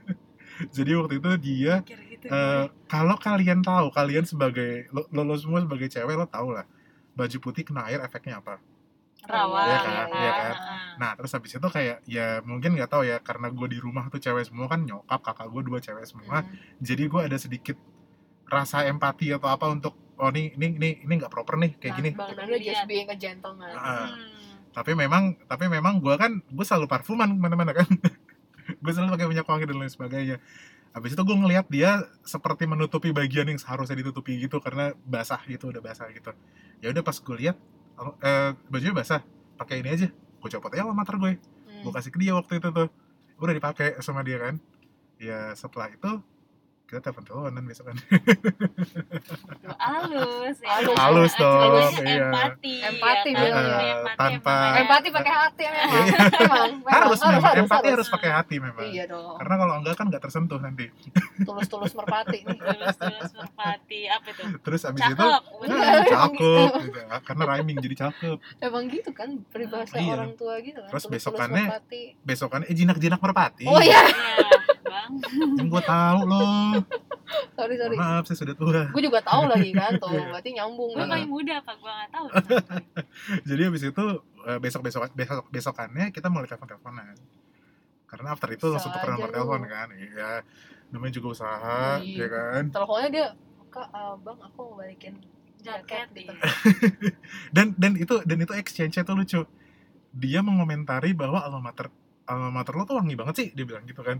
[0.76, 2.26] Jadi waktu itu dia gitu.
[2.28, 6.64] eh, kalau kalian tahu, kalian sebagai lo, lo, lo semua sebagai cewek lo tahu lah
[7.12, 8.56] baju putih kena air efeknya apa.
[9.22, 10.08] Rawan Iya ya kan, kan.
[10.18, 10.54] iya kan.
[10.98, 14.18] Nah terus habis itu kayak ya mungkin nggak tahu ya karena gue di rumah tuh
[14.18, 16.42] cewek semua kan nyokap kakak gue dua cewek semua.
[16.42, 16.50] Hmm.
[16.82, 17.76] Jadi gue ada sedikit
[18.50, 21.98] rasa empati atau apa untuk oh nih ini ini ini nggak proper nih kayak Nah,
[22.02, 22.10] gini.
[22.18, 23.72] Bang Nanda just being a gentleman.
[23.72, 24.10] Ah.
[24.10, 24.41] Hmm.
[24.72, 27.88] Tapi memang tapi memang gue kan gue selalu parfuman ke mana-mana kan.
[28.82, 30.36] Gue selalu pakai minyak wangi dan lain sebagainya.
[30.94, 35.74] Habis itu gue ngelihat dia seperti menutupi bagian yang seharusnya ditutupi gitu karena basah gitu
[35.74, 36.30] udah basah gitu.
[36.78, 37.58] Ya udah pas gue lihat
[37.98, 39.20] oh, eh, bajunya basah
[39.58, 40.08] pakai ini aja.
[40.14, 41.32] Gue copot aja alamat gue
[41.72, 41.82] Hmm.
[41.88, 42.88] gue kasih ke dia waktu itu tuh.
[43.42, 44.54] Udah dipakai sama dia kan.
[45.18, 46.22] Ya setelah itu
[46.92, 47.96] kita telepon teleponan besok kan
[49.80, 50.76] halus ya.
[50.92, 51.32] Halus.
[51.34, 51.72] Dong,
[52.04, 52.28] iya.
[52.28, 54.76] empati Empati ya empati Tanpa-.
[54.76, 55.88] Empati pakai hati memang.
[56.04, 56.18] Iya.
[56.36, 56.92] memang, memang.
[56.92, 59.40] harus memang empati harus pakai hati memang Iya dong.
[59.40, 60.92] karena kalau enggak kan nggak tersentuh nanti
[61.40, 62.58] Tulus-tulus merpati nih.
[62.60, 64.42] Tulus-tulus merpati apa itu?
[64.60, 65.42] terus abis itu Cakep.
[65.64, 67.00] Nah, cakep gitu.
[67.24, 70.12] karena rhyming jadi cakep Emang gitu kan peribahasa Iya.
[70.14, 70.90] orang tua gitu kan.
[70.92, 72.02] Terus besokannya- merpati.
[72.20, 74.44] besokan eh jinak-jinak merpati Oh iya, Iya,
[74.82, 75.10] Bang.
[75.56, 76.72] yang gue tahu loh
[77.52, 77.94] sorry sorry.
[77.94, 80.28] maaf saya sudah tua Gue juga tahu lagi kan tuh, Iya.
[80.28, 81.72] berarti nyambung Gue paling muda apa?
[81.74, 82.26] Gue gak tau.
[83.48, 84.04] jadi abis itu
[84.44, 87.14] eh, besok besok besok besokannya kita mulai telepon teleponan
[88.04, 90.30] karena after itu langsung Usaha tuker nomor telepon kan iya
[90.88, 92.18] namanya juga usaha Iya.
[92.18, 93.26] ya kan Teleponnya dia,
[93.68, 95.16] kak, abang aku mau balikin
[95.58, 96.32] Jaket gitu.
[97.56, 99.40] dan dan itu dan itu exchange nya tuh lucu
[100.12, 101.86] dia mengomentari bahwa alma mater
[102.22, 104.18] alma mater lo tuh wangi banget sih dia bilang gitu kan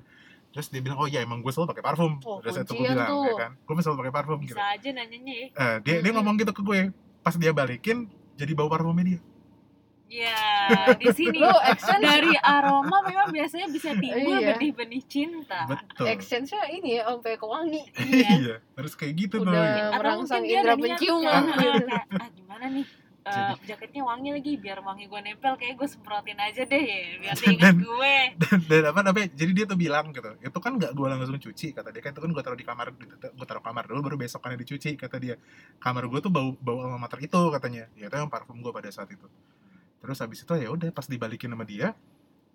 [0.53, 3.09] terus dia bilang oh iya emang gue selalu pakai parfum Oh, terus itu gue bilang
[3.09, 3.25] tuh.
[3.25, 5.47] ya kan gue selalu pakai parfum gitu Bisa aja nanyanya ya.
[5.51, 6.15] Eh, dia dia Mm-mm.
[6.15, 6.81] ngomong gitu ke gue
[7.19, 9.21] pas dia balikin jadi bau parfumnya dia
[10.05, 10.37] Iya,
[11.01, 14.53] di sini Lo action dari aroma memang biasanya bisa timbul Iya.
[14.53, 15.65] benih-benih cinta.
[15.65, 17.81] betul exchange-nya ini ya sampai ke wangi.
[18.37, 19.85] iya harus kayak gitu tuh Udah ya.
[19.89, 21.33] Atau merangsang dia indera niat penciuman.
[21.33, 21.57] kan, gitu.
[21.57, 22.85] kayak, ah gimana nih
[23.23, 26.87] eh, jaketnya wangi lagi biar wangi gue nempel kayak gue semprotin aja deh
[27.23, 30.59] biar dia ingat Dan- gue dan, dan apa namanya jadi dia tuh bilang gitu itu
[30.59, 32.87] kan nggak gue langsung cuci kata dia kan itu kan gue taruh di kamar
[33.33, 35.37] gue taruh kamar dulu baru besokannya dicuci kata dia.
[35.79, 37.89] Kamar gue tuh bau bau alma mater itu katanya.
[37.97, 39.27] Ya itu yang parfum gue pada saat itu.
[40.03, 41.95] Terus habis itu ya udah pas dibalikin sama dia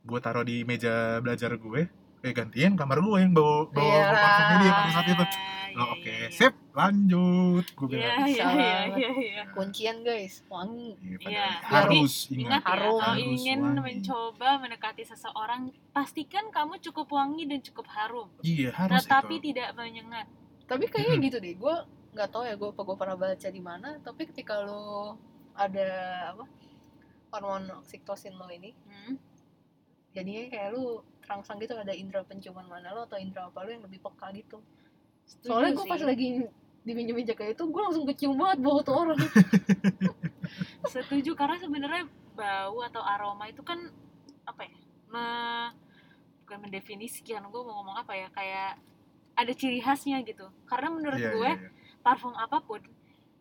[0.07, 1.81] gue taruh di meja belajar gue
[2.19, 4.09] eh gantian kamar gue yang bawa bawa Iya.
[4.11, 5.25] parfumnya dia pada saat itu
[5.69, 6.29] Iya, oh, iya, oke iya.
[6.31, 8.97] sip lanjut gue Iya, bilang iya, iya, banget.
[8.97, 9.43] iya, iya.
[9.51, 11.47] kuncian guys wangi Iya, pada- Iya.
[11.63, 12.65] harus Ingat ingat ya, Harum.
[12.65, 13.81] kalau Harus ingin wangi.
[13.83, 19.69] mencoba mendekati seseorang, pastikan kamu cukup wangi dan cukup harum, iya harus tetapi itu tidak
[19.73, 20.25] menyengat.
[20.65, 21.27] tapi kayaknya Mm-mm.
[21.27, 21.75] gitu deh gue
[22.11, 25.15] nggak tahu ya gue apa gue pernah baca di mana tapi ketika lo
[25.53, 25.89] ada
[26.27, 26.43] apa
[27.29, 29.15] hormon oksitosin lo ini Hmm?
[30.09, 33.83] jadinya kayak lu terangsang gitu ada indera penciuman mana lo atau indera apa lo yang
[33.83, 34.63] lebih peka gitu
[35.27, 36.27] Setuju soalnya gue pas lagi
[36.87, 39.19] di meja kayak itu gue langsung kecium banget bau tuh orang
[40.87, 43.91] setuju karena sebenarnya bau atau aroma itu kan
[44.47, 44.71] apa ya
[45.11, 45.73] me-
[46.43, 48.79] bukan mendefinisikan gue mau ngomong apa ya kayak
[49.35, 51.69] ada ciri khasnya gitu karena menurut Iya, gue iya, iya.
[51.99, 52.79] parfum apa pun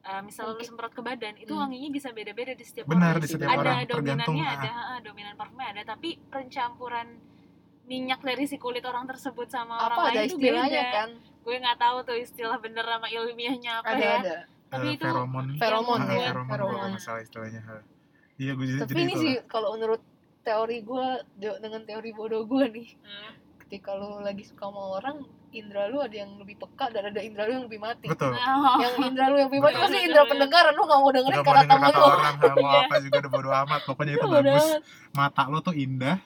[0.02, 0.66] uh, misal lu Mungkin.
[0.66, 1.62] semprot ke badan itu Hmm.
[1.62, 4.98] wanginya bisa beda-beda di setiap benar orang di setiap ada orang dominannya ah, ada ah,
[5.00, 7.14] dominan parfumnya ada tapi pencampuran
[7.86, 10.92] minyak dari si kulit orang tersebut sama orang apa ada lain itu istilahnya beda.
[10.92, 11.08] kan?
[11.40, 14.14] Gue nggak tahu tuh istilah bener sama ilmiahnya apa ada ya.
[14.20, 14.36] ada.
[14.66, 15.46] Tapi eh, itu feromon.
[15.56, 16.74] Feromon, Ah, ya, feromon feromon.
[16.74, 17.62] kalau nggak salah istilahnya.
[18.36, 20.02] Iya gue jadi tapi ini sih kalau menurut
[20.42, 22.88] teori gue dengan teori bodoh gue nih.
[23.00, 23.32] Hmm.
[23.66, 27.50] ketika lu lagi suka sama orang indra lu ada yang lebih peka dan ada indra
[27.50, 28.06] lu yang lebih mati.
[28.06, 28.30] Betul.
[28.30, 30.70] Nah, yang indra lu yang lebih mati pasti indra pendengaran.
[30.70, 32.06] Lu gak mau dengerin mau kata denger kata lu.
[32.06, 32.78] orang ha, mau Iya.
[32.84, 33.80] apa juga udah bodo amat.
[33.82, 34.66] Pokoknya itu bagus.
[35.10, 36.16] Mata lo tuh indah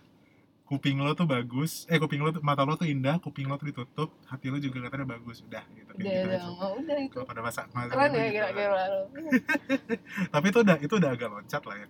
[0.71, 3.75] kuping lo tuh bagus eh kuping lo tuh mata lo tuh indah kuping lo tuh
[3.75, 6.79] ditutup hati lo juga katanya bagus udah gitu kayak udah gitu udah aja.
[6.79, 6.99] udah.
[7.03, 8.35] Itu Kalau pada masa masa keren ya gitu.
[8.39, 8.83] kira-kira.
[8.87, 9.01] lu
[10.39, 11.87] tapi itu udah itu udah agak loncat lah ya.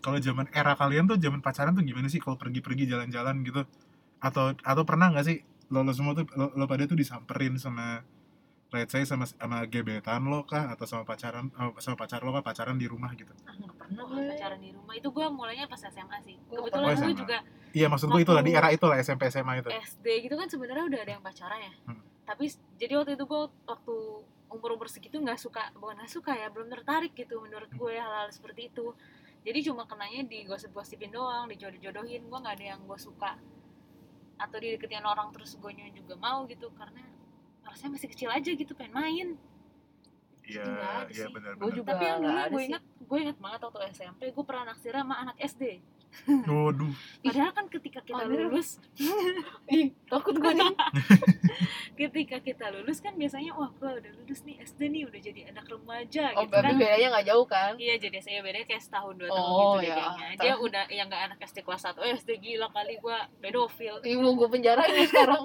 [0.00, 2.22] Kalau zaman era kalian tuh zaman pacaran tuh gimana sih?
[2.22, 3.66] Kalau pergi-pergi jalan-jalan gitu.
[4.22, 5.42] Atau atau pernah nggak sih
[5.74, 8.06] lo, lo semua tuh lo, lo pada tuh disamperin sama
[8.70, 10.70] let's say sama sama gebetan lo kah?
[10.70, 12.42] Atau sama pacaran eh, sama pacar lo kah?
[12.42, 13.34] Pacaran di rumah gitu?
[13.44, 14.92] Ah nggak pernah gue pacaran di rumah.
[14.94, 16.36] Itu gue mulainya pas SMA sih.
[16.46, 17.38] Gua kebetulan pas gue juga
[17.70, 19.70] iya maksud gue itu lah di era itu lah SMP SMA itu.
[19.70, 21.74] SD gitu kan sebenarnya udah ada yang pacaran ya.
[21.86, 22.02] Hmm.
[22.30, 22.46] tapi
[22.78, 23.94] jadi waktu itu gue waktu
[24.54, 28.30] umur umur segitu nggak suka bukan nggak suka ya belum tertarik gitu menurut gue hal-hal
[28.30, 28.94] seperti itu.
[29.40, 32.28] Jadi cuma kenanya di gosip-gosipin doang dijodoh-jodohin.
[32.28, 33.34] Gue nggak ada yang gue suka.
[34.36, 37.09] Atau dideketin orang terus gue juga mau gitu karena
[37.70, 39.28] rasanya masih kecil aja gitu pengen main.
[40.42, 40.66] Iya
[41.08, 41.70] iya benar benar.
[41.70, 42.68] juga tapi yang dulu gue sih.
[42.68, 45.62] inget gue inget banget waktu SMP gue pernah naksir sama anak SD
[46.26, 46.90] waduh.
[47.22, 48.50] Padahal kan ketika kita Aduh.
[48.50, 48.82] lulus
[49.70, 50.74] ih takut gue nih.
[52.00, 55.68] Ketika kita lulus kan biasanya wah gue udah lulus nih SD nih udah jadi anak
[55.68, 56.72] remaja oh gitu kan.
[56.72, 57.72] bedanya nggak jauh kan?
[57.76, 59.94] Iya jadi saya bedanya kayak setahun dua tahun Oh, gitu ya.
[60.16, 60.40] kayaknya.
[60.40, 63.94] Dia udah yang nggak anak SD kelas 1 oh SD gila kali gue pedofil.
[64.18, 65.44] Mau gue penjarain nih sekarang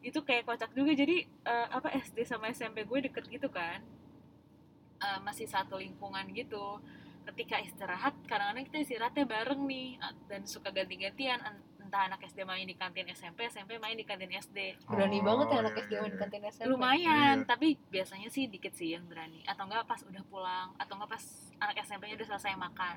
[0.00, 0.92] itu kayak kocak juga.
[0.92, 3.80] Jadi eh, apa SD sama SMP gue deket gitu kan.
[5.00, 6.80] Eh, masih satu lingkungan gitu.
[7.24, 9.96] Ketika istirahat kadang-kadang kita istirahatnya bareng nih.
[9.98, 11.40] Ah, dan suka ganti-gantian.
[11.40, 15.26] En- entah anak SD main di kantin SMP SMP main di kantin SD berani Oh,
[15.26, 16.22] banget ya anak iya, SD iya, main di iya.
[16.22, 17.48] kantin SMP lumayan Iya.
[17.50, 19.42] tapi biasanya sih dikit sih yang berani.
[19.42, 21.24] Atau enggak pas udah pulang atau enggak pas
[21.58, 22.96] anak SMP-nya udah selesai makan.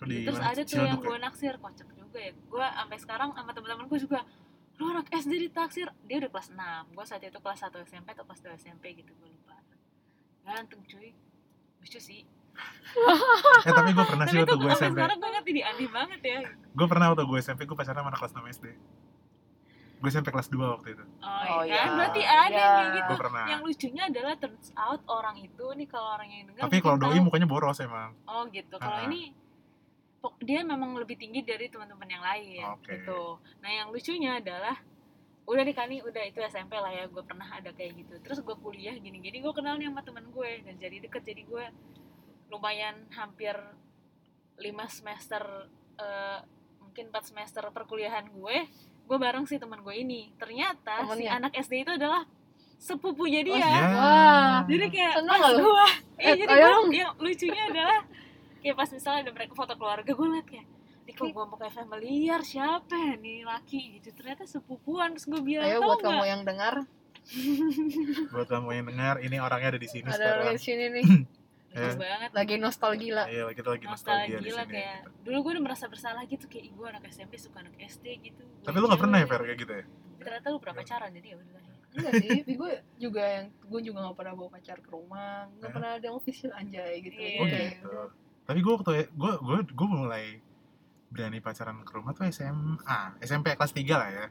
[0.00, 1.04] Tuh terus ada tuh yang ya?
[1.04, 2.32] gue naksir kocak juga ya.
[2.32, 4.20] Gue sampai sekarang sama teman-teman gue juga
[4.78, 5.90] lu anak SD ditaksir.
[6.04, 9.10] Dia udah kelas 6 gue saat itu kelas 1 SMP atau kelas 2 SMP gitu
[9.12, 9.58] gue lupa.
[10.44, 11.10] Ganteng cuy.
[11.78, 12.22] Lucu sih.
[13.60, 16.38] Eh tapi gue pernah sih waktu gue SMP sekarang gue ngerti di aneh banget ya.
[16.72, 18.66] Gue pernah waktu gue SMP gue pacaran sama anak kelas 6 SD
[19.98, 21.04] gue SMP kelas 2 waktu itu.
[21.18, 21.74] Oh, Oh, iya.
[21.76, 21.96] Kan iya.
[21.98, 22.94] berarti ada kayak Iya.
[22.94, 23.08] gitu.
[23.08, 23.44] Gue pernah.
[23.44, 27.10] Yang lucunya adalah turns out orang itu nih kalau orang yang dengar tapi kalau doi
[27.12, 27.26] tahu.
[27.26, 28.14] mukanya boros emang.
[28.24, 28.74] Oh gitu.
[28.74, 29.06] Kalau Ah.
[29.10, 29.34] ini
[30.38, 32.92] dia memang lebih tinggi dari teman-teman yang lain Oke.
[32.94, 33.36] gitu.
[33.58, 34.76] Nah yang lucunya adalah
[35.44, 38.52] udah nih Kani udah itu SMP lah ya gue pernah ada kayak gitu terus gue
[38.54, 41.64] kuliah gini-gini gue kenal nih sama temen gue dan jadi deket jadi gue
[42.48, 43.56] lumayan hampir
[44.58, 45.40] lima semester
[45.96, 46.38] eh,
[46.78, 48.56] mungkin 4 semester perkuliahan gue
[49.08, 51.30] gue bareng si teman gue ini ternyata si Temennya?
[51.40, 52.28] anak SD itu adalah
[52.76, 54.56] sepupunya dia ya Wah.
[54.68, 55.64] jadi kayak Seneng pas lu?
[55.64, 56.86] gua iya Eh, jadi dong.
[56.92, 58.00] yang lucunya adalah
[58.58, 60.66] kayak pas misalnya ada mereka foto keluarga gue liat kayak
[61.08, 64.12] ini mau kayak familiar siapa ya nih laki gitu?
[64.12, 66.28] Ternyata sepupuan terus gue bilang ayo buat kamu nggak?
[66.28, 66.74] yang dengar.
[68.32, 70.52] Buat kamu yang dengar ini orangnya ada di sini ada sekarang.
[70.52, 71.06] di sini nih.
[71.68, 71.94] Lucu Eh.
[71.94, 72.30] banget.
[72.32, 74.74] Lagi nostalgia iya kita lagi nostalgia nostalgia di lah sini.
[74.74, 78.40] kayak dulu gue udah merasa bersalah gitu kayak ibu anak SMP suka anak SD gitu.
[78.40, 79.26] Gua tapi lu gak pernah ya.
[79.26, 79.84] Fer kayak gitu ya?
[80.18, 81.46] Ternyata lu pernah pacaran jadi ya udah
[81.88, 85.36] enggak sih tapi gue juga yang gue juga gak pernah bawa pacar ke rumah.
[85.50, 85.72] Gak Hah?
[85.72, 87.16] pernah ada official anjay gitu.
[87.16, 87.28] Iya.
[87.28, 87.92] oh Oke, gitu.
[88.48, 90.40] Tapi gue waktu gue gue gue mulai
[91.12, 92.80] berani pacaran ke rumah tuh SMA
[93.20, 94.26] SMP kelas 3 lah ya.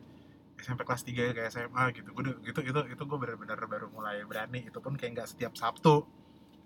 [0.58, 2.10] SMP kelas 3 kayak SMA gitu.
[2.18, 4.66] Gue gitu itu itu gue benar-benar baru mulai berani.
[4.66, 6.02] Itu pun kayak nggak setiap Sabtu.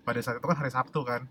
[0.00, 1.28] Pada saat itu kan hari Sabtu kan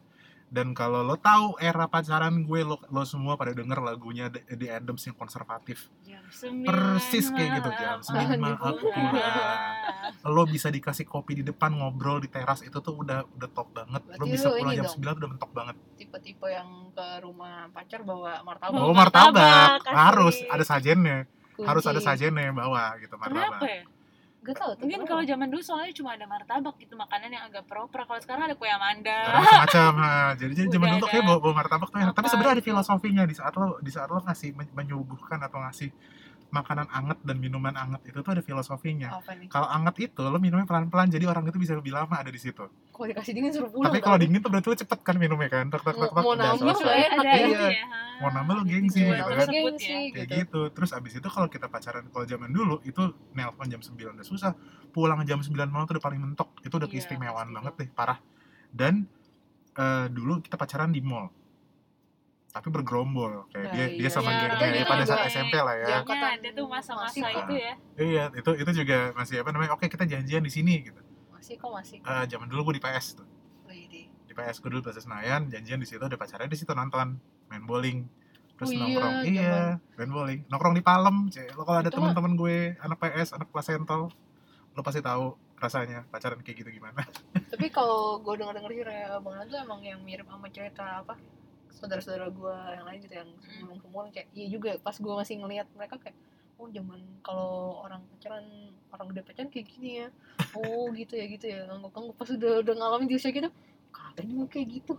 [0.51, 4.67] dan kalau lo tahu era pacaran gue lo, lo semua pada denger lagunya The, The
[4.67, 5.87] Adams yang konservatif.
[6.03, 8.87] Jam sembilan Persis kayak gitu, jam sembilan aku
[10.27, 14.01] lo bisa dikasih kopi di depan ngobrol di teras itu tuh udah udah top banget.
[14.03, 14.91] Lo Berarti bisa lo pulang jam.
[14.91, 15.75] 9 udah mentok banget.
[15.95, 18.75] Tipe-tipe yang ke rumah pacar bawa martabak.
[18.75, 21.19] Bawa oh martabak martabak, harus ada sajennya.
[21.63, 22.09] Harus ada kunci.
[22.11, 24.00] sajennya bawa gitu Kenapa martabak ya?
[24.41, 27.69] Gak tau tuh Mungkin kalau zaman dulu soalnya cuma ada martabak gitu makanan yang agak
[27.69, 28.09] proper.
[28.09, 29.13] Kalau sekarang ada kue amanda.
[29.13, 32.27] Ada macam-macam nah, jadi jadi zaman dulu tuh kayak bawa, bawa martabak tuh enak tapi
[32.33, 32.69] sebenarnya ada gitu.
[32.73, 35.89] filosofinya di saat lo di saat lo ngasih men- menyuguhkan atau ngasih
[36.51, 41.07] makanan anget dan minuman anget itu tuh ada filosofinya kalau anget itu lo minumnya pelan-pelan
[41.07, 42.67] jadi orang itu bisa lebih lama ada di situ
[43.01, 44.21] kalau dikasih dingin suruh pulang tapi kalau tau.
[44.21, 46.97] dingin tuh berarti lo cepet kan minumnya kan tek tek Mau- tek mau nambah nggak
[47.01, 47.47] enak ada Iya.
[47.47, 47.85] gitu ya.
[48.15, 49.33] Mau nambah lo Gitu gengsi ya, gitu kan.
[49.33, 49.45] ya.
[49.49, 50.37] kayak gitu.
[50.37, 54.21] gitu terus abis itu kalau kita pacaran kalau zaman dulu itu nelpon jam 9 udah
[54.23, 54.53] susah
[54.87, 58.21] pulang jam 9 malam tuh udah paling mentok itu udah Iya, keistimewaan banget deh parah
[58.69, 59.09] dan
[59.73, 61.33] eh, dulu kita pacaran di mall
[62.47, 64.09] tapi bergerombol kayak Nah, dia dia iya.
[64.09, 67.73] sama Iya, gengnya ya pada saat SMP lah ya Iya, ada tuh masa-masa itu ya.
[67.97, 70.99] iya itu itu juga masih apa namanya oke kita janjian di sini gitu
[71.41, 71.97] masih kok masih?
[71.99, 73.25] Eh, zaman dulu gue di PS tuh.
[73.65, 77.17] Wih, di PS gue dulu Plaza Senayan janjian di situ udah pacarnya di situ nonton
[77.47, 78.05] main bowling
[78.55, 79.13] terus Oh iya, nongkrong.
[79.17, 79.57] zaman- iya
[79.97, 80.39] main bowling.
[80.47, 81.51] Nongkrong di Palem cek.
[81.51, 84.13] Lo kalau ada teman-teman gue anak PS anak placentol
[84.71, 87.01] lo pasti tahu rasanya pacaran kayak gitu gimana.
[87.51, 88.85] Tapi kalau gue denger denger sih
[89.19, 91.17] Bang tuh emang yang mirip sama cerita apa
[91.71, 95.67] saudara-saudara gue yang lain gitu yang sebelum kemudian kayak iya juga pas gue masih ngelihat
[95.73, 96.15] mereka kayak
[96.55, 98.45] oh zaman kalau orang pacaran
[98.91, 100.07] orang gede pacaran kayak gini ya
[100.53, 103.49] oh gitu ya gitu ya ngangguk-ngangguk pas udah udah ngalamin di usia gitu
[103.91, 104.93] katanya mau kayak gitu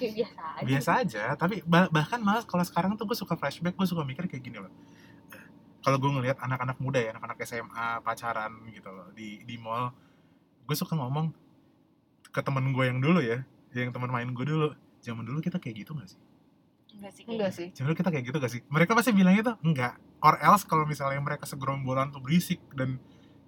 [0.00, 3.76] kayak biasa aja biasa aja tapi bah- bahkan malah kalau sekarang tuh gue suka flashback
[3.76, 4.72] gue suka mikir kayak gini loh
[5.80, 9.92] kalau gue ngelihat anak-anak muda ya anak-anak SMA pacaran gitu loh di di mall
[10.68, 11.32] gue suka ngomong
[12.28, 13.40] ke temen gue yang dulu ya
[13.72, 16.20] yang teman main gue dulu zaman dulu kita kayak gitu gak sih
[16.98, 17.22] Enggak sih.
[17.30, 17.54] enggak kayaknya.
[17.54, 18.60] sih Zaman dulu kita kayak gitu gak sih?
[18.66, 19.94] Mereka pasti bilangnya tuh enggak.
[20.18, 22.98] Or else kalau misalnya mereka segerombolan tuh berisik dan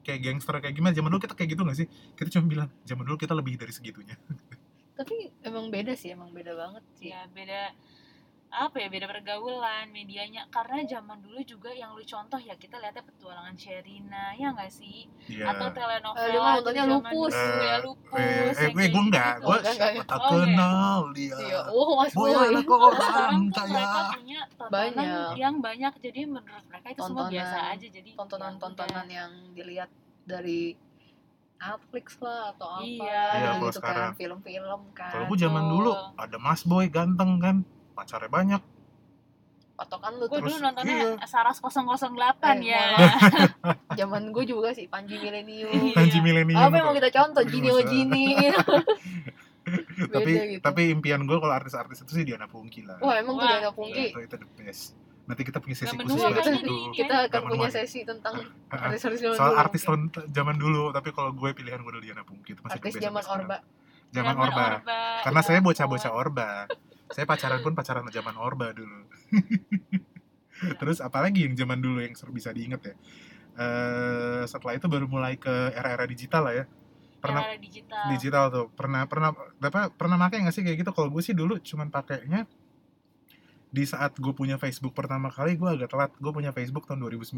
[0.03, 1.87] kayak gangster kayak gimana, zaman dulu kita kayak gitu gak sih?
[2.17, 4.17] Kita cuma bilang, zaman dulu kita lebih dari segitunya.
[5.01, 7.73] tapi emang beda sih emang beda banget sih ya beda
[8.53, 13.01] apa ya beda pergaulan medianya karena zaman dulu juga yang lu contoh ya kita lihatnya
[13.01, 15.47] petualangan Sherina ya nggak sih Iya.
[15.49, 17.31] atau Eh, telenovela lu mah tuh nontonnya zaman Lupus.
[17.33, 19.41] dulu ya lupus eh, eh, gue kayak gue enggak, gitu.
[19.41, 21.37] gue Oh, enggak, siapa tak Oh, kenal dia.
[21.39, 23.87] iya oh mas Boy anak orang kaya.
[24.11, 25.31] punya tontonan Banyak.
[25.37, 29.91] yang banyak jadi menurut mereka itu semua Tontonan- biasa aja jadi tontonan-tontonan ya yang dilihat
[30.23, 30.75] dari
[31.57, 33.25] Netflix lah atau apa Iya.
[33.31, 37.57] Iya, gitu, kan film-film kan Kalau gue zaman dulu ada Mas Boy ganteng kan,
[38.01, 38.63] pacarnya banyak.
[39.73, 41.25] patokan lu gue tuh dulu Terus, nontonnya iya.
[41.25, 42.85] Saras 008 Eh, ya
[43.99, 45.95] zaman gue juga sih Panji Milenium Iya.
[45.95, 46.57] Panji Milenium.
[46.59, 46.99] apa yang mau tuh.
[46.99, 47.81] kita contoh Gini oh.
[47.83, 48.25] Gini
[50.13, 50.61] tapi gitu.
[50.61, 52.99] tapi impian gue kalau artis-artis itu sih Diana Pungki lah.
[52.99, 54.93] wah emang tuh Wah, Diana Pungki itu, itu the best.
[55.23, 56.77] Nanti kita punya sesi khusus bahas itu.
[56.93, 58.35] kita akan punya sesi tentang
[58.67, 58.81] Ah, ah.
[58.85, 60.23] artis-artis zaman soal dulu artis mungkin.
[60.29, 63.57] zaman dulu tapi kalau gue pilihan gue adalah Diana Pungki itu masih artis zaman orba
[64.11, 64.67] zaman orba
[65.23, 66.49] karena ya saya bocah-bocah orba
[67.11, 69.07] saya pacaran pun pacaran zaman orba dulu.
[70.81, 72.95] Terus apalagi yang zaman dulu yang seru bisa diinget ya?
[73.59, 76.65] Eh setelah itu baru mulai ke era-era digital lah ya.
[77.21, 78.05] Pernah Era digital.
[78.15, 78.67] digital tuh.
[78.73, 80.91] Pernah pernah apa pernah pakai nggak sih kayak gitu?
[80.95, 82.47] Kalau gue sih dulu cuman pakainya
[83.71, 86.11] di saat gue punya Facebook pertama kali gue agak telat.
[86.23, 87.37] Gue punya Facebook tahun 2009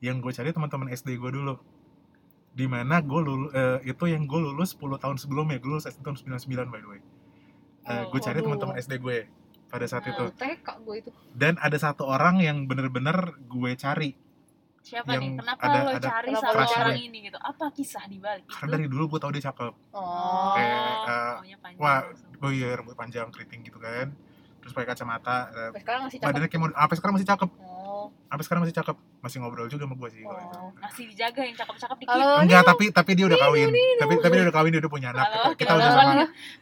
[0.00, 1.60] yang gue cari teman-teman SD gue dulu.
[2.50, 3.52] Di mana gue lulus
[3.84, 5.60] itu yang gue lulus 10 tahun sebelumnya.
[5.60, 7.02] Gue lulus SD tahun 99 by the way
[7.80, 9.18] Eh, Oh, gue cari teman-teman SD gue
[9.66, 10.12] pada saat Nah.
[10.12, 10.24] itu.
[10.34, 11.10] TK gue itu.
[11.30, 14.12] Dan ada satu orang yang bener-bener gue cari.
[14.80, 15.30] Siapa yang nih?
[15.36, 17.04] Kenapa ada- lo ada cari sama orang gue.
[17.04, 17.38] ini gitu?
[17.38, 18.50] Apa kisah di balik itu?
[18.50, 19.72] karena dari dulu gue tau dia cakep.
[19.90, 20.52] Oh.
[20.52, 20.72] Kayak,
[21.06, 22.40] eh, maunya panjang wah langsung.
[22.40, 24.08] oh iya rambut panjang keriting gitu kan
[24.70, 26.26] terus pakai kacamata eh, sampai sekarang masih cakep.
[26.30, 27.50] badannya kayak model sampai sekarang masih cakep.
[27.58, 28.06] Oh.
[28.30, 28.96] Sampai sekarang masih cakep.
[29.20, 30.56] Masih ngobrol juga sama gue sih kalau itu.
[30.56, 32.14] Oh masih dijaga yang cakep-cakep dikit.
[32.14, 33.68] Halo, enggak tapi tapi dia udah kawin.
[33.98, 35.26] Tapi tapi dia udah kawin dia udah punya anak.
[35.26, 36.12] Halo, kita, kita udah sama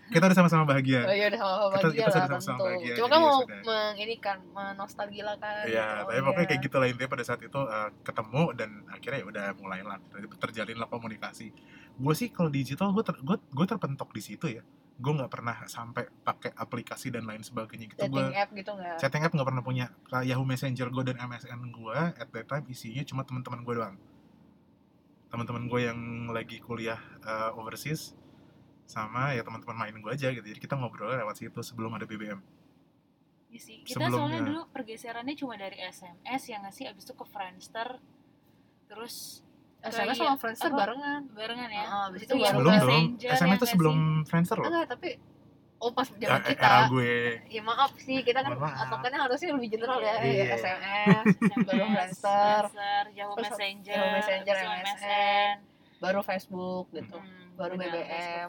[0.09, 1.01] kita udah sama-sama bahagia.
[1.05, 3.39] Oh iya udah sama Kita- bahagia kita lah sudah sama-sama bahagia, Cuma kan ya mau
[3.45, 3.61] sudah.
[3.63, 5.53] menginikan menostalgilakan.
[5.69, 6.01] Iya, gitu.
[6.01, 6.49] tapi Oh, pokoknya iya.
[6.49, 9.99] kayak gitu lah intinya pada saat itu eh, ketemu dan akhirnya ya udah mulai lah
[10.41, 11.47] terjalin lah komunikasi.
[12.01, 14.65] Gue sih kalau digital gue ter, gue gue terpentok di situ ya.
[14.99, 18.03] Gue nggak pernah sampai pakai aplikasi dan lain sebagainya gitu.
[18.11, 18.97] Gue Dating app gitu nggak?
[18.99, 19.87] chatting app nggak pernah punya.
[20.11, 23.97] Kayak Yahoo Messenger gue dan MSN gue at that time isinya cuma teman-teman gue doang.
[25.31, 25.99] Teman-teman gue yang
[26.35, 28.19] lagi kuliah eh, overseas
[28.89, 30.43] sama ya teman-teman main gue aja gitu.
[30.43, 32.41] Jadi kita ngobrol lewat situ sebelum ada BBM.
[33.49, 33.77] Iya sih.
[33.85, 34.41] Kita soalnya Sebelumnya.
[34.45, 37.89] dulu pergeserannya cuma dari SMS yang ngasih abis itu ke Friendster
[38.89, 39.45] terus
[39.81, 40.21] SMS iya.
[40.21, 40.79] sama Friendster Apa?
[40.81, 41.23] barengan.
[41.31, 41.85] barengan ya.
[41.85, 42.81] Ah, abis itu yang baru Sebelum kan.
[42.81, 42.89] dong.
[42.89, 44.27] Messenger SMS ya itu sebelum sih?
[44.27, 44.67] Friendster loh.
[44.67, 45.09] Enggak, tapi
[45.79, 47.13] oh pas Ya, zaman kita era gue
[47.47, 50.35] ya maaf sih kita kan patokannya harusnya lebih general ya Iya.
[50.43, 51.25] ya SMS
[51.63, 52.63] baru Friendster
[53.15, 55.53] Yahoo Messenger, Yahoo Messenger, MSN.
[55.99, 58.49] baru Facebook gitu Hmm, Baru BBM,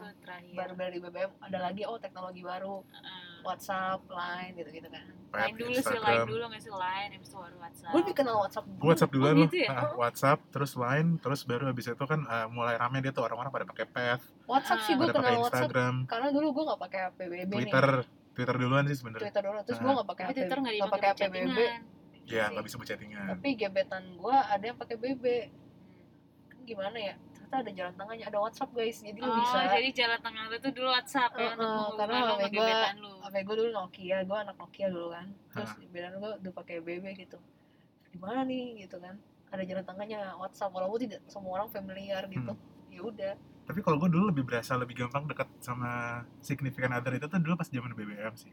[0.54, 3.29] baru dari BBM ada lagi oh teknologi baru Heeh.
[3.42, 7.36] WhatsApp Line gitu gitu kan Line dulu sih, Line dulu nggak sih Line, habis itu
[7.36, 7.90] baru WhatsApp.
[7.90, 8.76] gue lebih kenal WhatsApp dulu.
[8.76, 9.46] Gue WhatsApp duluan Oh, loh.
[9.46, 9.68] gitu ya?
[9.70, 13.50] Ah, WhatsApp, terus Line, terus baru habis itu kan ah, mulai rame dia tuh orang-orang
[13.50, 17.00] pada pakai Path, WhatsApp sih Ah, gue kenal WhatsApp Instagram, karena dulu gue nggak pakai
[17.14, 19.22] PBB Twitter, nih Twitter duluan sih sebenarnya.
[19.24, 19.82] Twitter dulu terus Ah.
[19.82, 21.82] gue nggak pakai HP Twitter nggak pakai buat PBB chattingan.
[22.26, 23.26] Iya, nggak bisa berchattingan.
[23.32, 25.24] tapi gebetan gue ada yang pakai BB
[26.48, 27.14] kan gimana ya
[27.50, 30.56] ternyata ada jalan tengahnya ada WhatsApp guys jadi lu Oh, bisa jadi jalan tengah lu
[30.56, 32.54] tuh dulu WhatsApp ya, Heeh, untuk karena lu HP
[32.96, 33.12] lu.
[33.20, 35.76] HP gue dulu Nokia gue anak Nokia dulu kan terus Ah.
[35.76, 37.38] gebetan gue udah pakai BB gitu
[38.08, 39.14] gimana nih gitu kan
[39.50, 42.88] ada jalan tengahnya WhatsApp walaupun tidak semua orang familiar gitu Hmm.
[42.88, 45.90] ya udah Tapi kalau gue dulu lebih berasa lebih gampang deket sama
[46.40, 48.50] significant other itu tuh dulu pas zaman BBM sih.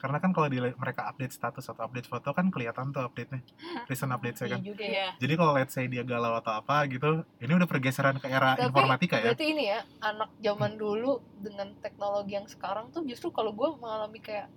[0.00, 3.44] Karena kan kalau di mereka update status atau update foto kan kelihatan tuh update-nya,
[3.90, 4.60] recent update saya iya kan.
[4.64, 5.06] juga ya Iya.
[5.18, 8.66] Jadi kalau let's say dia galau atau apa gitu, ini udah pergeseran ke era Tapi
[8.66, 9.30] informatika ya.
[9.30, 14.18] berarti ini ya anak zaman dulu dengan teknologi yang sekarang tuh justru kalau gue mengalami
[14.18, 14.48] kayak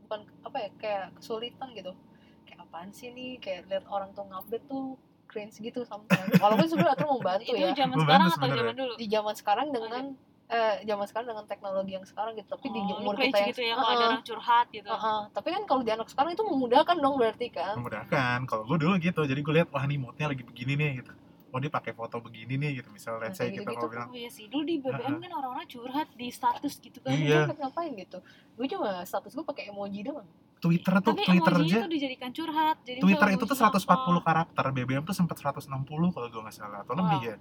[0.00, 1.90] bukan apa ya kayak kesulitan gitu
[2.44, 6.94] kayak apaan sih nih kayak lihat orang tuh ngupdate tuh cringe gitu sometimes walaupun sebenarnya
[6.94, 8.92] Atra mau bantu Itu ya zaman Membantu sekarang atau zaman dulu?
[8.94, 10.04] di zaman sekarang dengan
[10.44, 13.48] eh zaman sekarang dengan teknologi yang sekarang gitu tapi di Oh, lu umur kita yang
[13.48, 14.86] gitu ya kalau ada orang curhat gitu.
[14.86, 15.20] heeh.
[15.32, 18.38] tapi kan kalau di anak sekarang itu memudahkan dong berarti kan Memudahkan.
[18.44, 21.12] Kalau gue dulu gitu, jadi gue lihat wah nih moodnya lagi begini nih gitu.
[21.48, 22.90] Oh dia pakai foto begini nih gitu.
[22.90, 25.16] Misal let's say Kayak kita gitu-gitu kalau bilang iya sih, dulu di BBM Heeh.
[25.22, 27.14] kan orang-orang curhat di status gitu kan.
[27.14, 27.48] Iya.
[27.48, 28.18] Gue ngapain gitu
[28.54, 30.28] gue cuma status gue pakai emoji doang
[30.60, 31.78] Twitter tuh Tapi Twitter aja.
[31.80, 32.76] itu dijadikan curhat.
[32.82, 34.20] Jadi Twitter misalnya itu tuh emoji 140 apa.
[34.24, 35.68] karakter, BBM tuh sempat 160
[36.08, 37.28] kalau gue nggak salah atau lebih Wow.
[37.28, 37.36] ya.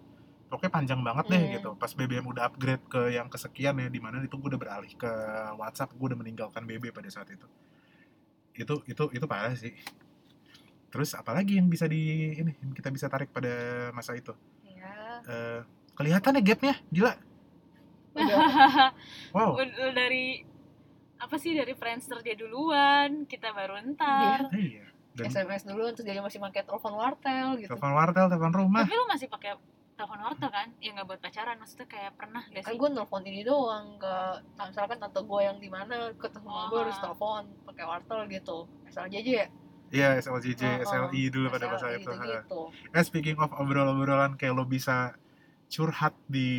[0.53, 1.53] Pokoknya panjang banget deh Hmm.
[1.57, 1.69] gitu.
[1.73, 5.09] Pas BBM udah upgrade ke yang kesekian ya, di mana itu gue udah beralih ke
[5.57, 7.49] WhatsApp, gue udah meninggalkan BB pada saat itu.
[8.53, 9.73] Itu itu itu parah sih.
[10.87, 11.97] Terus apalagi yang bisa di
[12.37, 13.49] ini yang kita bisa tarik pada
[13.89, 14.29] masa itu?
[14.63, 15.59] ya Eh,
[15.93, 17.13] kelihatan ya gapnya, gila.
[18.13, 18.37] udah
[19.33, 19.57] Wow.
[19.57, 20.45] Udah dari
[21.17, 24.53] apa sih dari Friendster dia duluan, kita baru ntar.
[24.53, 24.85] Iya.
[25.13, 28.85] Dan SMS dulu terus dia masih pakai telepon wartel gitu telepon wartel, telepon rumah.
[28.85, 29.57] Tapi lu masih pakai
[30.03, 30.67] telepon wartel kan?
[30.77, 32.77] Ya nggak buat pacaran, maksudnya kayak pernah gak kan sih?
[32.77, 34.15] gue nelfon ini doang ke
[34.59, 36.67] misalkan tante gue yang di mana ketemu Oh.
[36.67, 39.47] gue harus telepon pakai wartel gitu asal aja ya
[39.89, 40.83] Iya, SLJJ, Oh, oh.
[40.83, 42.01] SLI dulu pada masa itu.
[42.03, 42.61] gitu, gitu.
[42.89, 45.13] Eh speaking of obrol-obrolan kayak lo bisa
[45.67, 46.49] curhat di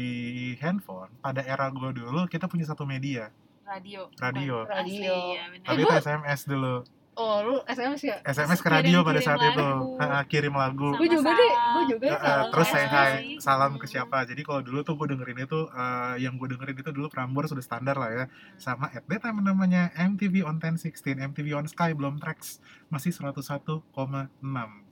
[0.57, 4.07] handphone, pada era gue dulu kita punya satu media, Radio.
[4.17, 4.63] Radio.
[4.63, 5.15] Bukan Asli, Radio.
[5.33, 5.67] ya, bener.
[5.67, 6.75] Tapi Eh, itu SMS dulu.
[7.15, 9.51] Oh lu SMS ya SMS ke Kirim- radio pada kirim saat lagu.
[9.51, 9.69] itu.
[9.97, 10.89] Ha, kirim lagu.
[10.95, 12.47] Gue juga deh gue juga salam.
[12.51, 13.93] terus saya hai salam ke Hmm.
[13.95, 14.19] siapa.
[14.25, 17.63] Jadi kalau dulu tuh gue dengerin itu eh, yang gue dengerin itu dulu Prambors sudah
[17.63, 18.25] standar lah ya.
[18.57, 24.84] Sama at that time namanya MTV on 1016, MTV on Sky belum tracks masih 101,6.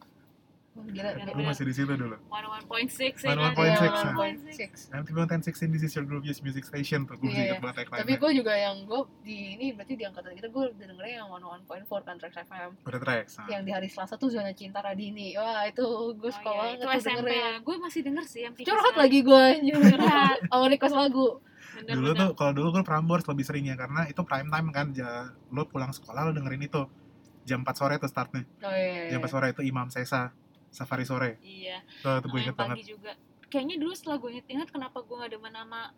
[0.75, 1.35] Gila Bener-bener.
[1.35, 2.17] Gue masih di situ dulu.
[2.25, 3.93] 101.6 ya 101.6, kan?
[3.93, 4.15] ah.
[4.89, 7.45] 101.6 MTV on 1016 this is your grooviest music station tuh gue Iya, iya.
[7.47, 10.63] ingat banget tagline tapi gue juga yang gue di ini berarti di angkatan kita gue
[10.71, 11.69] udah dengerin yang 101.4
[12.03, 13.33] kan Trax FM Udah tracks.
[13.37, 13.47] nah.
[13.49, 16.73] yang di hari Selasa tuh zona cinta Radini wah itu gue Oh, suka iya, banget
[16.73, 19.45] itu tuh SMP dengerin gue masih denger sih MTV curhat lagi gue
[19.85, 20.39] Curhat.
[20.51, 21.29] sama request lagu
[21.75, 22.21] Bener, dulu bener.
[22.23, 25.11] tuh kalau dulu gue Prambors lebih seringnya karena itu prime time kan ja,
[25.49, 26.85] lo pulang sekolah lo dengerin itu
[27.43, 29.11] jam 4 sore tuh startnya oh iya, iya.
[29.11, 30.33] jam 4 sore itu Imam Sesa
[30.73, 31.37] Safari sore.
[31.39, 31.85] Iya.
[32.01, 32.77] Tuh gue inget banget.
[32.81, 33.13] pagi juga.
[33.47, 35.93] Kayaknya dulu setelah gue inget-inget kenapa gue gak demen sama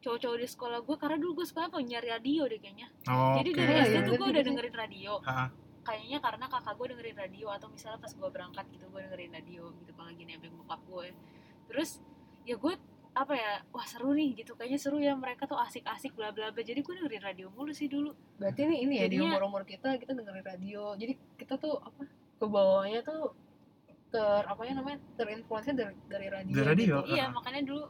[0.00, 2.88] cowok-cowok di sekolah gue karena dulu gue suka punya radio deh kayaknya.
[3.04, 3.58] Oh, jadi oke.
[3.58, 5.12] dari SD tuh gue udah dengerin radio.
[5.20, 5.46] Ha-ha.
[5.80, 9.62] kayaknya karena kakak gue dengerin radio atau misalnya pas gue berangkat gitu gue dengerin radio
[9.74, 11.08] gitu kalau lagi nebeng bokap gue
[11.66, 12.04] terus
[12.44, 12.76] ya gue
[13.10, 14.54] apa ya wah seru nih gitu.
[14.54, 16.62] Kayaknya seru ya mereka tuh asik-asik bla bla bla.
[16.62, 18.14] Jadi gue dengerin radio mulu sih dulu.
[18.36, 20.94] Berarti ini ini ya di Jadinya- umur umur kita kita dengerin radio.
[20.94, 22.06] Jadi kita tuh apa
[22.38, 23.34] ke bawahnya tuh
[24.10, 26.94] ter apa ya namanya terinfluensi dari dari radio, Dari radio.
[27.02, 27.14] gitu.
[27.14, 27.84] iya makanya dulu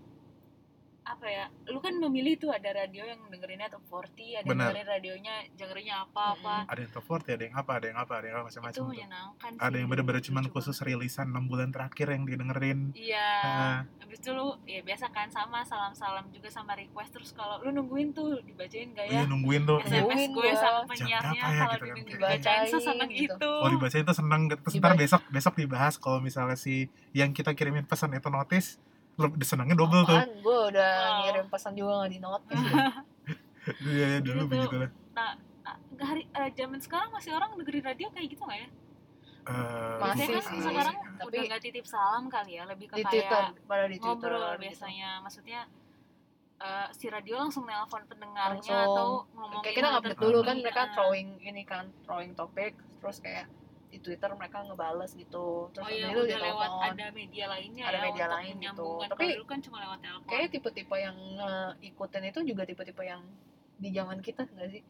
[1.11, 4.65] apa ya lu kan memilih tuh ada radio yang dengerinnya top 40 ada yang Benar.
[4.71, 8.13] dengerin radionya dengerinnya apa apa ada yang top 40 ada yang apa ada yang apa
[8.13, 10.55] ada yang apa macam-macam itu tuh menyenangkan ada yang bener-bener cuman banget.
[10.55, 13.79] khusus rilisan 6 bulan terakhir yang didengerin Iya, Ah.
[13.99, 18.11] habis itu lu ya biasa kan sama salam-salam juga sama request terus kalau lu nungguin
[18.11, 20.01] tuh dibacain gak iya ya nungguin tuh iya.
[20.01, 20.55] SMS Nungguin gue gua.
[20.57, 23.35] sama penyiarnya ya kalau gitu kan, dibacain Dibacain seseneng gitu.
[23.35, 23.51] itu.
[23.53, 26.75] kalau dibacain tuh seneng gitu terus ntar besok besok dibahas kalau misalnya si
[27.11, 28.79] yang kita kirimin pesan itu notice
[29.21, 31.19] lo senengnya double tuh gue udah Wow.
[31.23, 32.57] ngirim pesan juga gak di notice
[33.87, 34.91] iya iya, dulu Dulu tuh- begitu lah
[35.63, 38.69] Ah, nggak hari eh, zaman sekarang masih orang dengerin radio kayak gitu nggak ya?
[39.43, 40.61] Eh, Masih kan sih.
[40.63, 43.97] sekarang Tapi- udah nggak titip salam kali ya, lebih ke di Twitter kayak pada di
[43.97, 44.63] Twitter ngobrol gitu.
[44.63, 45.11] biasanya.
[45.21, 45.61] Maksudnya
[46.59, 48.89] eh, si radio langsung nelpon pendengarnya Langsung.
[48.91, 53.45] atau ngomongin kayak kita update dulu kan mereka throwing ini kan throwing topik terus kayak
[53.91, 55.69] di Twitter mereka ngebales gitu.
[55.75, 58.89] Terus oh iya udah lewat ada media lainnya Ada ya media untuk lain gitu.
[59.11, 60.29] Tapi dulu kan cuma lewat telepon.
[60.31, 61.19] kayak tipe-tipe yang
[61.83, 63.23] ikutin itu juga tipe-tipe yang
[63.83, 64.83] di zaman kita nggak sih?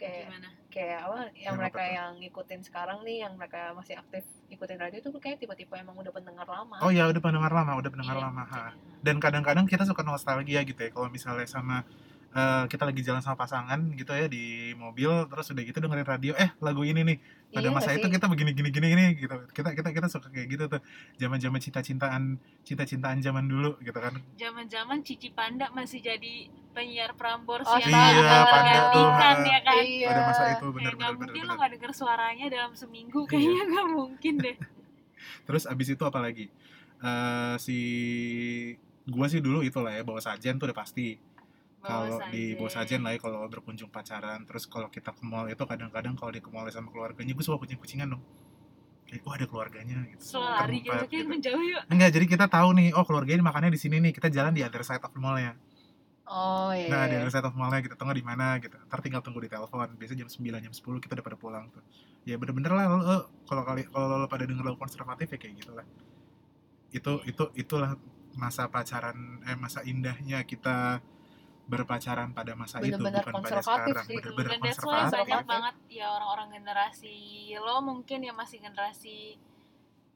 [0.00, 0.48] Kayak gimana?
[0.70, 4.78] kayak apa yang Yang apa mereka yang ngikutin sekarang nih yang mereka masih aktif ikutin
[4.80, 6.80] radio itu kayak tipe-tipe emang udah pendengar lama.
[6.80, 8.42] Oh ya udah pendengar lama, udah pendengar Iya, lama.
[8.48, 8.72] ha.
[9.04, 11.84] Dan kadang-kadang kita suka nostalgia gitu ya kalau misalnya sama
[12.30, 16.32] eh, kita lagi jalan sama pasangan gitu ya di mobil terus udah gitu dengerin radio
[16.38, 17.18] eh lagu ini nih
[17.50, 19.34] pada Iya masa itu kita begini gini gini gini gitu.
[19.50, 20.78] Kita kita kita suka kayak gitu tuh
[21.18, 24.14] zaman zaman cinta cintaan cinta cintaan zaman dulu gitu kan.
[24.38, 29.06] Zaman-zaman Cici Panda masih jadi penyiar Prambors Oh, yang iya, bakal Panda tuh,
[29.50, 29.82] ya kan.
[29.82, 30.06] Iya.
[30.06, 33.20] Pada masa itu Kayak bener nggak bener bener, mungkin lo nggak denger suaranya dalam seminggu
[33.26, 33.30] Iya.
[33.34, 34.56] kayaknya nggak mungkin deh.
[35.50, 36.46] Terus abis itu apa lagi?
[37.02, 37.78] Eh, si
[39.10, 41.18] gua sih dulu itu lah ya bawa sajen tuh udah pasti
[41.80, 45.64] kalau di bawa sajen lah ya kalau berkunjung pacaran terus kalau kita ke mall itu
[45.64, 48.22] kadang-kadang kalau di ke mall sama keluarganya gue suka kucing-kucingan dong.
[49.08, 50.22] Kayak oh ada keluarganya gitu.
[50.22, 51.26] Selalu lari gitu gitu.
[51.26, 51.82] menjauh yuk.
[51.90, 54.84] Enggak jadi kita tahu nih oh keluarganya makannya di sini nih kita jalan di other
[54.84, 55.56] side of the mall ya
[56.30, 58.78] oh iya nah di other side of mallnya kita tengah di mana gitu.
[58.86, 61.82] Ntar tinggal tunggu di telepon biasanya jam 9 jam 10 kita udah pada pulang tuh.
[62.22, 63.16] Ya bener-bener lah lo, lo
[63.50, 65.86] kalau kali kalau lo pada denger lagu konservatif ya kayak gitulah
[66.90, 67.94] itu itu itulah
[68.34, 71.02] masa pacaran eh masa indahnya kita
[71.70, 74.04] berpacaran pada masa itu Bener-bener bukan pada konservatif sekarang.
[74.04, 74.16] sih.
[74.16, 75.14] bener-bener dan konservatif.
[75.22, 77.16] banyak banget ya orang-orang generasi
[77.56, 79.38] lo mungkin yang masih generasi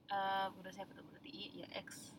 [0.06, 2.12] eh udah siapa tuh berarti I, ya X.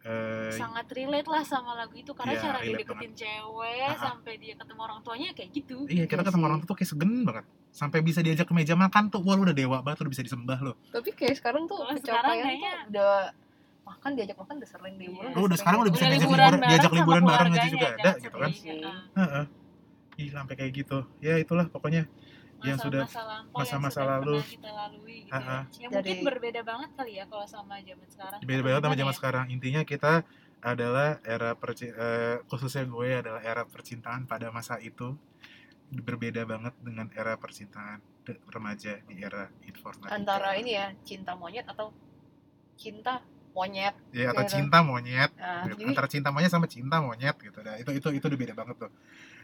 [0.00, 3.98] Eh, sangat relate lah sama lagu itu karena Iya, cara dia deketin cewek Ah, ah.
[3.98, 5.84] sampai dia ketemu orang tuanya kayak gitu.
[5.84, 7.44] Iya kita Iya ketemu orang tuh kayak segen banget.
[7.70, 10.58] Sampai bisa diajak ke meja makan tuh wah lu udah dewa banget udah bisa disembah
[10.60, 13.12] lo tapi kayak sekarang tuh Kalau sekarang pencapaian kayaknya- tuh udah
[13.88, 15.02] makan diajak makan udah sering Iya.
[15.02, 17.68] liburan Oh, udah sekarang udah bisa udah diajak liburan liburan- diajak bareng liburan bareng aja
[17.68, 18.50] juga ada, gitu kan.
[18.52, 18.92] Iya.
[19.16, 19.44] heeh.
[20.18, 20.98] Ih, sampai kayak gitu.
[21.18, 22.02] Ya itulah pokoknya.
[22.58, 23.06] Yang sudah-
[23.52, 24.42] masa-masa lalu.
[24.42, 25.62] kita lalui gitu Ah, ah.
[25.70, 25.78] ya.
[25.78, 29.18] ya mungkin berbeda banget kali ya kalau sama zaman sekarang Beda banget sama zaman ya?
[29.18, 29.46] sekarang.
[29.48, 30.12] Intinya kita
[30.58, 35.14] adalah era perci eh, khususnya gue adalah era percintaan pada masa itu
[35.88, 38.02] berbeda banget dengan era percintaan
[38.44, 40.12] remaja di era informatika.
[40.12, 41.94] antara ini ya cinta monyet atau
[42.74, 43.22] cinta
[43.58, 43.94] monyet.
[44.14, 44.54] Ya atau gitu.
[44.54, 45.30] cinta monyet.
[45.34, 45.74] Nah, gitu.
[45.74, 47.58] jadi antara cinta monyet sama cinta monyet gitu.
[47.66, 48.90] Nah, itu itu itu udah beda banget tuh.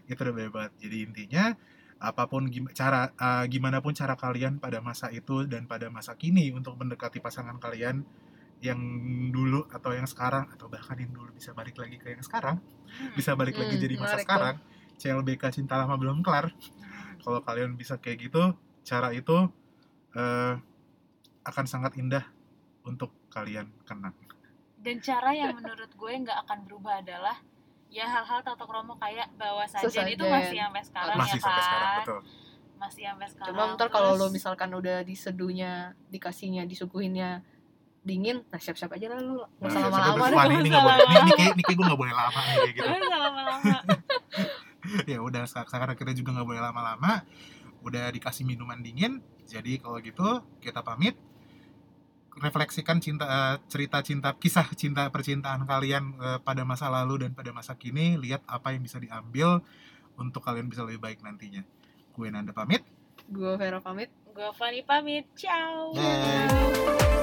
[0.07, 0.73] Itu udah beda banget.
[0.79, 1.45] Jadi intinya
[1.99, 6.15] apa pun gim- cara eh, gimana pun cara kalian pada masa itu dan pada masa
[6.15, 8.07] kini untuk mendekati pasangan kalian
[8.63, 8.81] yang
[9.29, 12.57] dulu atau yang sekarang atau bahkan yang dulu bisa balik lagi ke yang sekarang
[12.95, 13.11] Hmm.
[13.19, 14.57] bisa balik lagi Hmm, jadi masa sekarang
[14.95, 16.55] CLBK cinta lama belum kelar.
[17.21, 18.55] Kalau kalian bisa kayak gitu
[18.85, 19.51] cara itu
[20.15, 20.55] eh,
[21.45, 22.25] akan sangat indah
[22.85, 24.15] untuk kalian kenang
[24.79, 27.37] dan cara yang menurut gue nggak akan berubah adalah
[27.89, 30.13] ya hal-hal tata kromo kayak bawa sajen Sesajen.
[30.13, 32.21] itu masih sampai sekarang masih ya sampai kan sekarang betul.
[32.75, 33.49] Masih sampai sekarang.
[33.51, 35.73] Cuma ntar kalau lo misalkan udah diseduhnya
[36.07, 37.41] dikasihnya disuguhinnya
[38.03, 39.41] dingin nah siap-siap aja lah lu.
[39.57, 40.59] Nggak Nah, usah lama-lama deh.
[40.59, 41.01] ini, nggak boleh.
[41.01, 42.85] Ini, ini kayak ini kayak gue nggak boleh lama nih kayak gitu.
[45.07, 47.25] Ya udah sek- sekarang kita juga nggak boleh lama-lama.
[47.81, 50.25] Udah dikasih minuman dingin jadi kalau gitu
[50.59, 51.17] kita pamit
[52.41, 57.51] refleksikan cinta eh, cerita cinta kisah cinta percintaan kalian eh, pada masa lalu dan pada
[57.55, 58.19] masa kini.
[58.19, 59.63] Lihat apa yang bisa diambil
[60.19, 61.63] untuk kalian bisa lebih baik nantinya.
[62.15, 62.83] Gue Nanda pamit.
[63.31, 64.11] Gue Vera pamit.
[64.35, 65.27] Gue Fani pamit.
[65.39, 65.95] Ciao.
[65.95, 67.14] Bye.